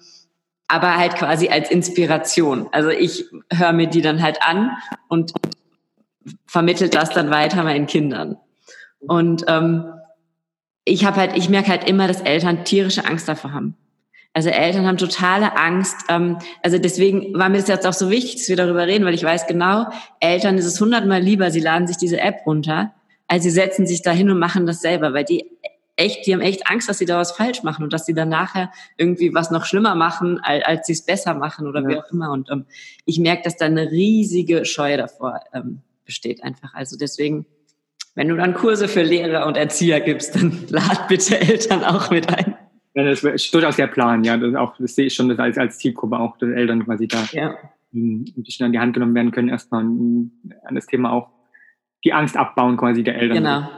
aber 0.66 0.96
halt 0.96 1.16
quasi 1.16 1.48
als 1.48 1.70
Inspiration. 1.70 2.68
Also 2.72 2.88
ich 2.88 3.26
höre 3.52 3.72
mir 3.72 3.86
die 3.86 4.00
dann 4.00 4.22
halt 4.22 4.38
an 4.42 4.70
und 5.08 5.32
vermittelt 6.46 6.94
das 6.94 7.10
dann 7.10 7.30
weiter 7.30 7.62
meinen 7.62 7.86
Kindern. 7.86 8.36
Und 9.00 9.44
ähm, 9.48 9.84
ich 10.84 11.04
habe 11.04 11.16
halt, 11.16 11.36
ich 11.36 11.48
merke 11.48 11.68
halt 11.68 11.88
immer, 11.88 12.08
dass 12.08 12.20
Eltern 12.20 12.64
tierische 12.64 13.04
Angst 13.04 13.28
davor 13.28 13.52
haben. 13.52 13.76
Also 14.32 14.50
Eltern 14.50 14.86
haben 14.86 14.96
totale 14.96 15.56
Angst. 15.56 15.96
Ähm, 16.08 16.38
also 16.62 16.78
deswegen 16.78 17.38
war 17.38 17.48
mir 17.48 17.58
das 17.58 17.68
jetzt 17.68 17.86
auch 17.86 17.92
so 17.92 18.10
wichtig, 18.10 18.36
dass 18.36 18.48
wir 18.48 18.56
darüber 18.56 18.86
reden, 18.86 19.04
weil 19.04 19.14
ich 19.14 19.22
weiß 19.22 19.46
genau, 19.46 19.86
Eltern 20.20 20.58
ist 20.58 20.66
es 20.66 20.80
hundertmal 20.80 21.22
lieber, 21.22 21.50
sie 21.50 21.60
laden 21.60 21.86
sich 21.86 21.96
diese 21.96 22.20
App 22.20 22.40
runter, 22.44 22.92
als 23.28 23.44
sie 23.44 23.50
setzen 23.50 23.86
sich 23.86 24.02
da 24.02 24.10
hin 24.10 24.30
und 24.30 24.38
machen 24.38 24.66
das 24.66 24.80
selber, 24.80 25.14
weil 25.14 25.24
die 25.24 25.50
echt, 25.96 26.26
die 26.26 26.34
haben 26.34 26.40
echt 26.40 26.66
Angst, 26.66 26.88
dass 26.88 26.98
sie 26.98 27.06
da 27.06 27.16
was 27.16 27.32
falsch 27.32 27.62
machen 27.62 27.84
und 27.84 27.92
dass 27.92 28.06
sie 28.06 28.14
dann 28.14 28.28
nachher 28.28 28.72
irgendwie 28.96 29.32
was 29.32 29.52
noch 29.52 29.64
schlimmer 29.64 29.94
machen, 29.94 30.40
als, 30.42 30.64
als 30.64 30.86
sie 30.88 30.94
es 30.94 31.02
besser 31.02 31.34
machen 31.34 31.68
oder 31.68 31.82
ja. 31.82 31.88
wie 31.88 31.96
auch 31.96 32.10
immer. 32.10 32.32
Und 32.32 32.50
ähm, 32.50 32.66
ich 33.04 33.20
merke, 33.20 33.44
dass 33.44 33.56
da 33.56 33.66
eine 33.66 33.90
riesige 33.92 34.64
Scheu 34.64 34.96
davor 34.96 35.40
ähm, 35.52 35.82
besteht 36.04 36.42
einfach. 36.42 36.74
Also 36.74 36.96
deswegen, 36.96 37.46
wenn 38.14 38.28
du 38.28 38.36
dann 38.36 38.54
Kurse 38.54 38.88
für 38.88 39.02
Lehrer 39.02 39.46
und 39.46 39.56
Erzieher 39.56 40.00
gibst, 40.00 40.34
dann 40.34 40.64
lad 40.68 41.08
bitte 41.08 41.40
Eltern 41.40 41.84
auch 41.84 42.10
mit 42.10 42.28
ein. 42.28 42.56
Ja, 42.94 43.04
das 43.04 43.24
ist 43.24 43.52
durchaus 43.52 43.76
der 43.76 43.88
Plan, 43.88 44.22
ja. 44.22 44.36
Das, 44.36 44.54
auch, 44.54 44.76
das 44.78 44.94
sehe 44.94 45.06
ich 45.06 45.14
schon 45.14 45.28
das 45.28 45.38
als, 45.38 45.58
als 45.58 45.78
Zielgruppe 45.78 46.18
auch, 46.18 46.38
dass 46.38 46.50
Eltern 46.50 46.84
quasi 46.84 47.08
da 47.08 47.24
ja. 47.32 47.56
ein 47.92 48.24
bisschen 48.36 48.66
an 48.66 48.72
die 48.72 48.78
Hand 48.78 48.94
genommen 48.94 49.14
werden 49.14 49.32
können, 49.32 49.48
erstmal 49.48 49.82
an 49.82 50.30
das 50.74 50.86
Thema 50.86 51.12
auch 51.12 51.30
die 52.04 52.12
Angst 52.12 52.36
abbauen 52.36 52.76
quasi 52.76 53.02
der 53.02 53.16
Eltern. 53.16 53.38
Genau. 53.38 53.68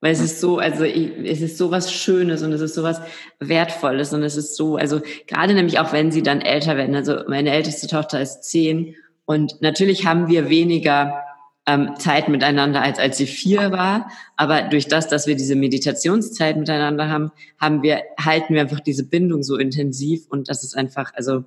Weil 0.00 0.12
es 0.12 0.20
ist 0.20 0.40
so, 0.40 0.58
also 0.58 0.84
ich, 0.84 1.10
es 1.24 1.40
ist 1.40 1.58
so 1.58 1.72
was 1.72 1.92
Schönes 1.92 2.44
und 2.44 2.52
es 2.52 2.60
ist 2.60 2.74
so 2.74 2.84
was 2.84 3.00
Wertvolles 3.40 4.12
und 4.12 4.22
es 4.22 4.36
ist 4.36 4.54
so, 4.54 4.76
also 4.76 5.00
gerade 5.26 5.54
nämlich 5.54 5.80
auch 5.80 5.92
wenn 5.92 6.12
sie 6.12 6.22
dann 6.22 6.40
älter 6.40 6.76
werden. 6.76 6.94
Also 6.94 7.22
meine 7.26 7.50
älteste 7.50 7.88
Tochter 7.88 8.20
ist 8.20 8.44
zehn 8.44 8.94
und 9.24 9.60
natürlich 9.60 10.06
haben 10.06 10.28
wir 10.28 10.48
weniger 10.48 11.24
ähm, 11.68 11.94
Zeit 11.98 12.28
miteinander, 12.28 12.80
als 12.82 12.98
als 12.98 13.18
sie 13.18 13.26
vier 13.26 13.70
war. 13.70 14.10
Aber 14.36 14.62
durch 14.62 14.88
das, 14.88 15.06
dass 15.06 15.26
wir 15.26 15.36
diese 15.36 15.54
Meditationszeit 15.54 16.56
miteinander 16.56 17.10
haben, 17.10 17.30
haben 17.60 17.82
wir, 17.82 18.02
halten 18.18 18.54
wir 18.54 18.62
einfach 18.62 18.80
diese 18.80 19.04
Bindung 19.04 19.42
so 19.42 19.56
intensiv 19.56 20.26
und 20.28 20.48
das 20.48 20.64
ist 20.64 20.74
einfach, 20.74 21.12
also 21.14 21.44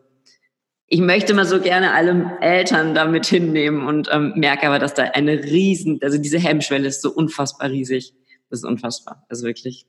ich 0.86 1.00
möchte 1.00 1.34
mal 1.34 1.46
so 1.46 1.60
gerne 1.60 1.94
alle 1.94 2.38
Eltern 2.42 2.94
damit 2.94 3.26
hinnehmen 3.26 3.88
und 3.88 4.10
ähm, 4.12 4.34
merke 4.36 4.68
aber, 4.68 4.78
dass 4.78 4.94
da 4.94 5.04
eine 5.04 5.44
riesen, 5.44 6.00
also 6.04 6.18
diese 6.18 6.38
Hemmschwelle 6.38 6.88
ist 6.88 7.02
so 7.02 7.12
unfassbar 7.12 7.70
riesig. 7.70 8.14
Das 8.50 8.60
ist 8.60 8.66
unfassbar, 8.66 9.26
also 9.30 9.46
wirklich. 9.46 9.88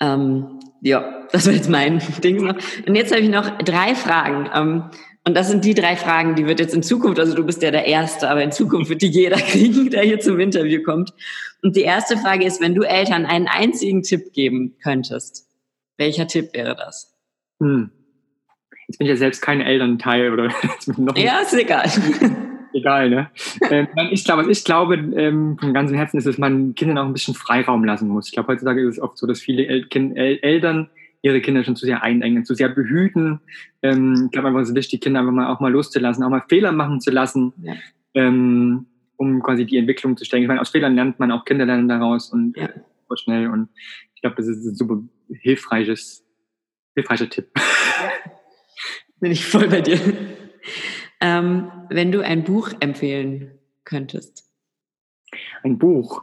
Ähm, 0.00 0.60
ja, 0.80 1.26
das 1.32 1.46
war 1.46 1.52
jetzt 1.52 1.68
mein 1.68 2.00
Ding. 2.24 2.48
Und 2.48 2.94
jetzt 2.94 3.12
habe 3.12 3.22
ich 3.22 3.28
noch 3.28 3.58
drei 3.58 3.94
Fragen. 3.94 4.48
Ähm, 4.54 4.90
und 5.26 5.34
das 5.34 5.48
sind 5.48 5.64
die 5.64 5.74
drei 5.74 5.96
Fragen, 5.96 6.34
die 6.34 6.46
wird 6.46 6.60
jetzt 6.60 6.74
in 6.74 6.82
Zukunft, 6.82 7.18
also 7.18 7.34
du 7.34 7.44
bist 7.44 7.62
ja 7.62 7.70
der 7.70 7.86
Erste, 7.86 8.28
aber 8.28 8.42
in 8.42 8.52
Zukunft 8.52 8.90
wird 8.90 9.00
die 9.00 9.08
jeder 9.08 9.36
kriegen, 9.40 9.90
der 9.90 10.02
hier 10.02 10.20
zum 10.20 10.38
Interview 10.38 10.82
kommt. 10.82 11.14
Und 11.62 11.76
die 11.76 11.82
erste 11.82 12.18
Frage 12.18 12.44
ist, 12.44 12.60
wenn 12.60 12.74
du 12.74 12.82
Eltern 12.82 13.24
einen 13.24 13.48
einzigen 13.48 14.02
Tipp 14.02 14.34
geben 14.34 14.76
könntest, 14.82 15.46
welcher 15.96 16.26
Tipp 16.26 16.50
wäre 16.52 16.76
das? 16.76 17.14
Hm. 17.60 17.90
Jetzt 18.86 18.98
bin 18.98 19.06
ich 19.06 19.12
ja 19.12 19.16
selbst 19.16 19.40
kein 19.40 19.62
Elternteil 19.62 20.30
oder 20.30 20.52
noch 20.98 21.16
Ja, 21.16 21.38
ist 21.38 21.54
egal. 21.54 21.88
egal, 22.74 23.08
ne? 23.08 23.30
ähm, 23.70 23.88
ich 24.10 24.24
glaube, 24.24 24.50
ich 24.50 24.62
glaube, 24.62 24.96
ähm, 24.96 25.56
von 25.58 25.72
ganzem 25.72 25.96
Herzen 25.96 26.18
ist 26.18 26.26
es, 26.26 26.36
man 26.36 26.74
Kindern 26.74 26.98
auch 26.98 27.06
ein 27.06 27.14
bisschen 27.14 27.34
Freiraum 27.34 27.84
lassen 27.84 28.08
muss. 28.08 28.26
Ich 28.26 28.34
glaube, 28.34 28.52
heutzutage 28.52 28.82
ist 28.82 28.98
es 28.98 29.00
oft 29.00 29.16
so, 29.16 29.26
dass 29.26 29.40
viele 29.40 29.66
El 29.66 29.86
El 29.90 30.38
Eltern 30.42 30.90
ihre 31.24 31.40
Kinder 31.40 31.64
schon 31.64 31.74
zu 31.74 31.86
sehr 31.86 32.02
einengen, 32.02 32.44
zu 32.44 32.54
sehr 32.54 32.68
behüten. 32.68 33.40
Ähm, 33.82 34.24
ich 34.26 34.30
glaube 34.30 34.48
einfach, 34.48 34.60
es 34.60 34.68
ist 34.68 34.74
wichtig, 34.74 35.00
Kinder 35.00 35.20
einfach 35.20 35.32
mal 35.32 35.46
auch 35.50 35.58
mal 35.58 35.72
loszulassen, 35.72 36.22
auch 36.22 36.28
mal 36.28 36.44
Fehler 36.48 36.70
machen 36.70 37.00
zu 37.00 37.10
lassen, 37.10 37.54
ja. 37.62 37.74
ähm, 38.12 38.86
um 39.16 39.42
quasi 39.42 39.64
die 39.64 39.78
Entwicklung 39.78 40.18
zu 40.18 40.26
stellen. 40.26 40.42
Ich 40.42 40.48
meine, 40.48 40.60
aus 40.60 40.68
Fehlern 40.68 40.94
lernt 40.94 41.18
man 41.18 41.32
auch 41.32 41.46
Kinder 41.46 41.64
lernen 41.64 41.88
daraus 41.88 42.30
und 42.30 42.54
ja. 42.58 42.68
super 42.68 43.16
schnell. 43.16 43.48
Und 43.48 43.70
ich 44.14 44.20
glaube, 44.20 44.36
das 44.36 44.46
ist 44.48 44.66
ein 44.66 44.74
super 44.74 45.02
hilfreiches, 45.30 46.26
hilfreicher 46.94 47.30
Tipp. 47.30 47.48
Ja. 47.56 48.30
Bin 49.20 49.32
ich 49.32 49.46
voll 49.46 49.68
bei 49.68 49.80
dir. 49.80 49.98
Ähm, 51.22 51.70
wenn 51.88 52.12
du 52.12 52.20
ein 52.20 52.44
Buch 52.44 52.70
empfehlen 52.80 53.58
könntest. 53.84 54.44
Ein 55.62 55.78
Buch. 55.78 56.22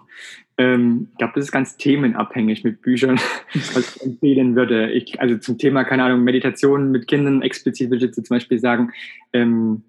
Ähm, 0.61 1.07
ich 1.11 1.17
glaube, 1.17 1.33
das 1.35 1.45
ist 1.45 1.51
ganz 1.51 1.75
themenabhängig 1.77 2.63
mit 2.63 2.81
Büchern, 2.83 3.19
was 3.73 3.95
ich 3.95 4.03
empfehlen 4.03 4.55
würde. 4.55 4.91
Ich, 4.91 5.19
also 5.19 5.37
zum 5.37 5.57
Thema, 5.57 5.83
keine 5.83 6.03
Ahnung, 6.03 6.23
Meditation 6.23 6.91
mit 6.91 7.07
Kindern 7.07 7.41
explizit 7.41 7.89
würde 7.89 8.05
ich 8.05 8.15
jetzt 8.15 8.27
zum 8.27 8.35
Beispiel 8.35 8.59
sagen, 8.59 8.91
ähm, 9.33 9.81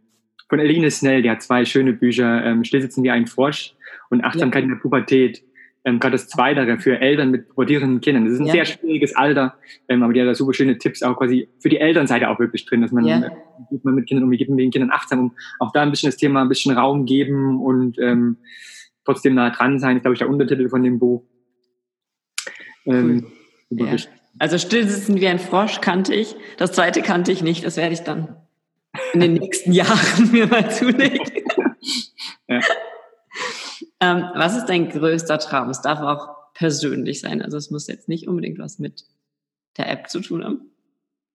von 0.49 0.61
Eline 0.61 0.91
Snell, 0.91 1.23
die 1.23 1.31
hat 1.31 1.43
zwei 1.43 1.67
schöne 1.67 1.93
Bücher, 1.93 2.45
ähm, 2.45 2.65
Still 2.65 2.81
sitzen 2.81 3.03
wie 3.03 3.11
ein 3.11 3.27
Frosch 3.27 3.75
und 4.09 4.25
Achtsamkeit 4.25 4.63
ja. 4.63 4.65
in 4.65 4.75
der 4.75 4.81
Pubertät. 4.81 5.43
Ähm, 5.85 5.99
gerade 5.99 6.13
das 6.13 6.29
Zweitere 6.29 6.79
für 6.79 7.01
Eltern 7.01 7.33
mit 7.33 7.49
pubertierenden 7.49 8.01
Kindern. 8.01 8.25
Das 8.25 8.35
ist 8.35 8.41
ein 8.41 8.47
ja. 8.47 8.53
sehr 8.53 8.65
schwieriges 8.65 9.17
Alter, 9.17 9.57
ähm, 9.89 10.03
aber 10.03 10.13
die 10.13 10.21
hat 10.21 10.29
da 10.29 10.35
super 10.35 10.55
schöne 10.55 10.79
Tipps 10.79 11.03
auch 11.03 11.19
quasi 11.19 11.49
für 11.59 11.69
die 11.69 11.79
Elternseite 11.79 12.31
auch 12.31 12.39
wirklich 12.39 12.65
drin, 12.65 12.83
dass 12.83 12.93
man, 12.93 13.05
ja. 13.05 13.19
äh, 13.19 13.31
man 13.83 13.97
mit 13.97 14.07
Kindern 14.07 14.25
umgeht, 14.25 14.39
geht 14.39 14.49
mit 14.49 14.61
den 14.61 14.71
Kindern 14.71 14.91
achtsam 14.93 15.19
um, 15.19 15.33
auch 15.59 15.73
da 15.73 15.83
ein 15.83 15.91
bisschen 15.91 16.09
das 16.09 16.17
Thema 16.17 16.41
ein 16.43 16.49
bisschen 16.49 16.73
Raum 16.73 17.05
geben 17.05 17.61
und 17.61 17.99
ähm, 17.99 18.37
trotzdem 19.05 19.35
nah 19.35 19.51
dran 19.51 19.79
sein, 19.79 19.97
ist, 19.97 20.03
glaube 20.03 20.15
ich, 20.15 20.19
der 20.19 20.29
Untertitel 20.29 20.69
von 20.69 20.83
dem 20.83 20.99
Buch. 20.99 21.25
Ähm, 22.87 23.27
cool. 23.71 23.89
ja. 23.89 23.97
Also 24.39 24.59
still 24.59 24.89
sitzen 24.89 25.21
wie 25.21 25.29
ein 25.29 25.39
Frosch 25.39 25.81
kannte 25.81 26.15
ich. 26.15 26.35
Das 26.57 26.73
zweite 26.73 27.03
kannte 27.03 27.33
ich 27.33 27.43
nicht. 27.43 27.65
Das 27.65 27.77
werde 27.77 27.93
ich 27.93 28.01
dann 28.01 28.37
in 29.13 29.21
den 29.21 29.35
nächsten 29.35 29.73
Jahren 29.73 30.31
mir 30.33 30.47
mal 30.47 30.71
zulegen. 30.71 31.21
ja. 32.49 32.61
ähm, 34.01 34.25
was 34.35 34.57
ist 34.57 34.67
dein 34.67 34.89
größter 34.89 35.39
Traum? 35.39 35.69
Es 35.69 35.83
darf 35.83 36.01
auch 36.01 36.29
persönlich 36.55 37.21
sein. 37.21 37.43
Also 37.43 37.57
es 37.57 37.71
muss 37.71 37.87
jetzt 37.87 38.09
nicht 38.09 38.27
unbedingt 38.27 38.59
was 38.59 38.79
mit 38.79 39.05
der 39.77 39.91
App 39.91 40.09
zu 40.09 40.21
tun 40.21 40.45
haben. 40.45 40.73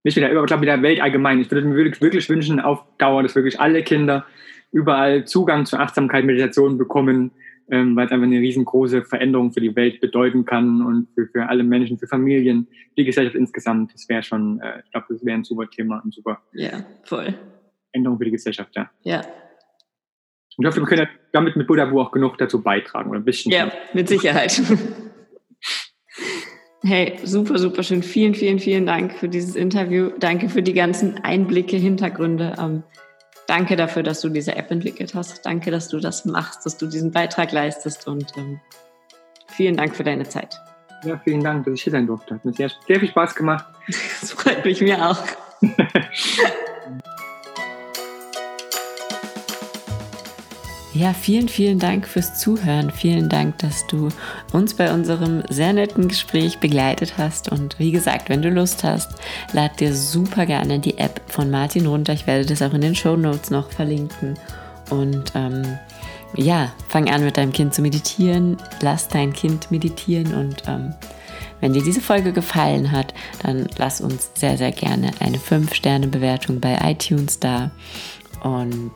Nicht 0.03 0.15
mit 0.15 0.23
der, 0.23 0.31
ich 0.31 0.45
glaube 0.45 0.59
mit 0.59 0.69
der 0.69 0.81
Welt 0.81 1.01
allgemein. 1.01 1.39
Ich 1.39 1.51
würde 1.51 1.67
mir 1.67 1.75
wirklich, 1.75 2.01
wirklich 2.01 2.29
wünschen, 2.29 2.59
auf 2.59 2.83
Dauer, 2.97 3.23
dass 3.23 3.35
wirklich 3.35 3.59
alle 3.59 3.83
Kinder 3.83 4.25
überall 4.71 5.25
Zugang 5.25 5.65
zur 5.65 5.79
Achtsamkeit, 5.79 6.25
Meditation 6.25 6.77
bekommen, 6.77 7.31
ähm, 7.69 7.95
weil 7.95 8.05
es 8.05 8.11
einfach 8.11 8.25
eine 8.25 8.39
riesengroße 8.39 9.03
Veränderung 9.03 9.51
für 9.51 9.61
die 9.61 9.75
Welt 9.75 9.99
bedeuten 9.99 10.45
kann 10.45 10.81
und 10.81 11.09
für, 11.13 11.27
für 11.27 11.49
alle 11.49 11.63
Menschen, 11.63 11.97
für 11.97 12.07
Familien, 12.07 12.67
die 12.97 13.03
Gesellschaft 13.03 13.35
insgesamt. 13.35 13.93
Das 13.93 14.07
wäre 14.09 14.23
schon, 14.23 14.59
äh, 14.61 14.81
ich 14.83 14.91
glaube, 14.91 15.07
das 15.09 15.25
wäre 15.25 15.37
ein 15.37 15.43
super 15.43 15.69
Thema, 15.69 16.01
ein 16.03 16.11
super 16.11 16.41
ja, 16.53 16.85
voll. 17.03 17.33
Änderung 17.91 18.17
für 18.17 18.25
die 18.25 18.31
Gesellschaft, 18.31 18.75
ja. 18.75 18.89
Ja. 19.03 19.21
Und 20.57 20.65
ich 20.65 20.67
hoffe, 20.67 20.81
wir 20.81 20.87
können 20.87 21.07
damit 21.33 21.55
mit 21.55 21.67
Buddha 21.67 21.91
auch 21.91 22.11
genug 22.11 22.37
dazu 22.37 22.63
beitragen 22.63 23.09
oder 23.11 23.19
ein 23.19 23.25
bisschen. 23.25 23.51
Ja, 23.51 23.71
mit 23.93 24.07
Sicherheit. 24.07 24.61
Hey, 26.83 27.17
super, 27.23 27.57
super 27.57 27.83
schön. 27.83 28.03
Vielen, 28.03 28.35
vielen, 28.35 28.59
vielen 28.59 28.85
Dank 28.85 29.13
für 29.13 29.27
dieses 29.27 29.55
Interview. 29.55 30.11
Danke 30.19 30.47
für 30.47 30.61
die 30.61 30.73
ganzen 30.73 31.17
Einblicke, 31.17 31.75
Hintergründe. 31.75 32.53
Danke 33.47 33.77
dafür, 33.77 34.03
dass 34.03 34.19
du 34.21 34.29
diese 34.29 34.55
App 34.55 34.69
entwickelt 34.71 35.15
hast. 35.15 35.45
Danke, 35.45 35.71
dass 35.71 35.87
du 35.87 35.99
das 35.99 36.25
machst, 36.25 36.65
dass 36.65 36.77
du 36.77 36.85
diesen 36.85 37.11
Beitrag 37.11 37.51
leistest 37.53 38.07
und 38.07 38.35
ähm, 38.37 38.59
vielen 39.47 39.77
Dank 39.77 39.95
für 39.95 40.03
deine 40.03 40.27
Zeit. 40.27 40.59
Ja, 41.03 41.19
vielen 41.23 41.43
Dank, 41.43 41.65
dass 41.65 41.75
ich 41.75 41.83
hier 41.83 41.91
sein 41.91 42.07
durfte. 42.07 42.35
Hat 42.35 42.45
mir 42.45 42.53
sehr, 42.53 42.69
sehr 42.87 42.99
viel 42.99 43.09
Spaß 43.09 43.35
gemacht. 43.35 43.65
das 44.21 44.31
freut 44.31 44.65
mich 44.65 44.81
mir 44.81 45.09
auch. 45.09 45.23
ja, 50.97 51.13
vielen, 51.13 51.47
vielen 51.47 51.77
Dank 51.77 52.07
fürs 52.07 52.39
Zuhören. 52.39 52.89
Vielen 52.89 53.29
Dank, 53.29 53.59
dass 53.59 53.85
du 53.85 54.09
uns 54.51 54.73
bei 54.73 54.91
unserem 54.91 55.43
sehr 55.47 55.71
netten 55.71 56.07
Gespräch 56.07 56.57
begleitet 56.57 57.13
hast. 57.17 57.51
Und 57.51 57.77
wie 57.77 57.91
gesagt, 57.91 58.29
wenn 58.29 58.41
du 58.41 58.49
Lust 58.49 58.83
hast, 58.83 59.11
lad 59.53 59.79
dir 59.79 59.93
super 59.93 60.47
gerne 60.47 60.79
die 60.79 60.97
App 60.97 61.21
von 61.27 61.51
Martin 61.51 61.85
runter. 61.85 62.13
Ich 62.13 62.25
werde 62.25 62.45
das 62.45 62.63
auch 62.63 62.73
in 62.73 62.81
den 62.81 62.95
Show 62.95 63.15
Notes 63.15 63.51
noch 63.51 63.69
verlinken. 63.69 64.39
Und 64.89 65.33
ähm, 65.35 65.77
ja, 66.35 66.73
fang 66.87 67.09
an 67.09 67.23
mit 67.23 67.37
deinem 67.37 67.51
Kind 67.51 67.75
zu 67.75 67.83
meditieren. 67.83 68.57
Lass 68.81 69.07
dein 69.07 69.33
Kind 69.33 69.69
meditieren. 69.69 70.33
Und 70.33 70.63
ähm, 70.67 70.95
wenn 71.61 71.73
dir 71.73 71.83
diese 71.83 72.01
Folge 72.01 72.33
gefallen 72.33 72.91
hat, 72.91 73.13
dann 73.43 73.67
lass 73.77 74.01
uns 74.01 74.31
sehr, 74.33 74.57
sehr 74.57 74.71
gerne 74.71 75.11
eine 75.19 75.37
5-Sterne-Bewertung 75.37 76.59
bei 76.59 76.79
iTunes 76.83 77.39
da. 77.39 77.69
Und 78.55 78.91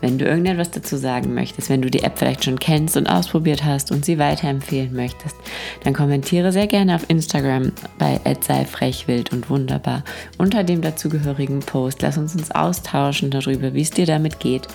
wenn 0.00 0.18
du 0.18 0.24
irgendetwas 0.24 0.70
dazu 0.70 0.96
sagen 0.96 1.34
möchtest, 1.34 1.70
wenn 1.70 1.82
du 1.82 1.90
die 1.90 2.02
App 2.02 2.18
vielleicht 2.18 2.44
schon 2.44 2.58
kennst 2.58 2.96
und 2.96 3.06
ausprobiert 3.06 3.64
hast 3.64 3.90
und 3.90 4.04
sie 4.04 4.18
weiterempfehlen 4.18 4.94
möchtest, 4.94 5.36
dann 5.84 5.94
kommentiere 5.94 6.52
sehr 6.52 6.66
gerne 6.66 6.94
auf 6.94 7.08
Instagram 7.08 7.72
bei 7.98 8.20
sei 8.40 8.64
frech, 8.64 9.08
wild 9.08 9.32
und 9.32 9.50
wunderbar 9.50 10.04
unter 10.38 10.64
dem 10.64 10.82
dazugehörigen 10.82 11.60
Post. 11.60 12.02
Lass 12.02 12.18
uns 12.18 12.34
uns 12.34 12.50
austauschen 12.50 13.30
darüber, 13.30 13.74
wie 13.74 13.82
es 13.82 13.90
dir 13.90 14.06
damit 14.06 14.40
geht. 14.40 14.68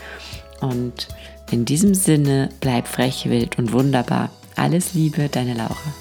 Und 0.61 1.07
in 1.51 1.65
diesem 1.65 1.93
Sinne, 1.93 2.49
bleib 2.59 2.87
frech, 2.87 3.29
wild 3.29 3.57
und 3.57 3.73
wunderbar. 3.73 4.29
Alles 4.55 4.93
Liebe, 4.93 5.27
deine 5.29 5.53
Laura. 5.53 6.00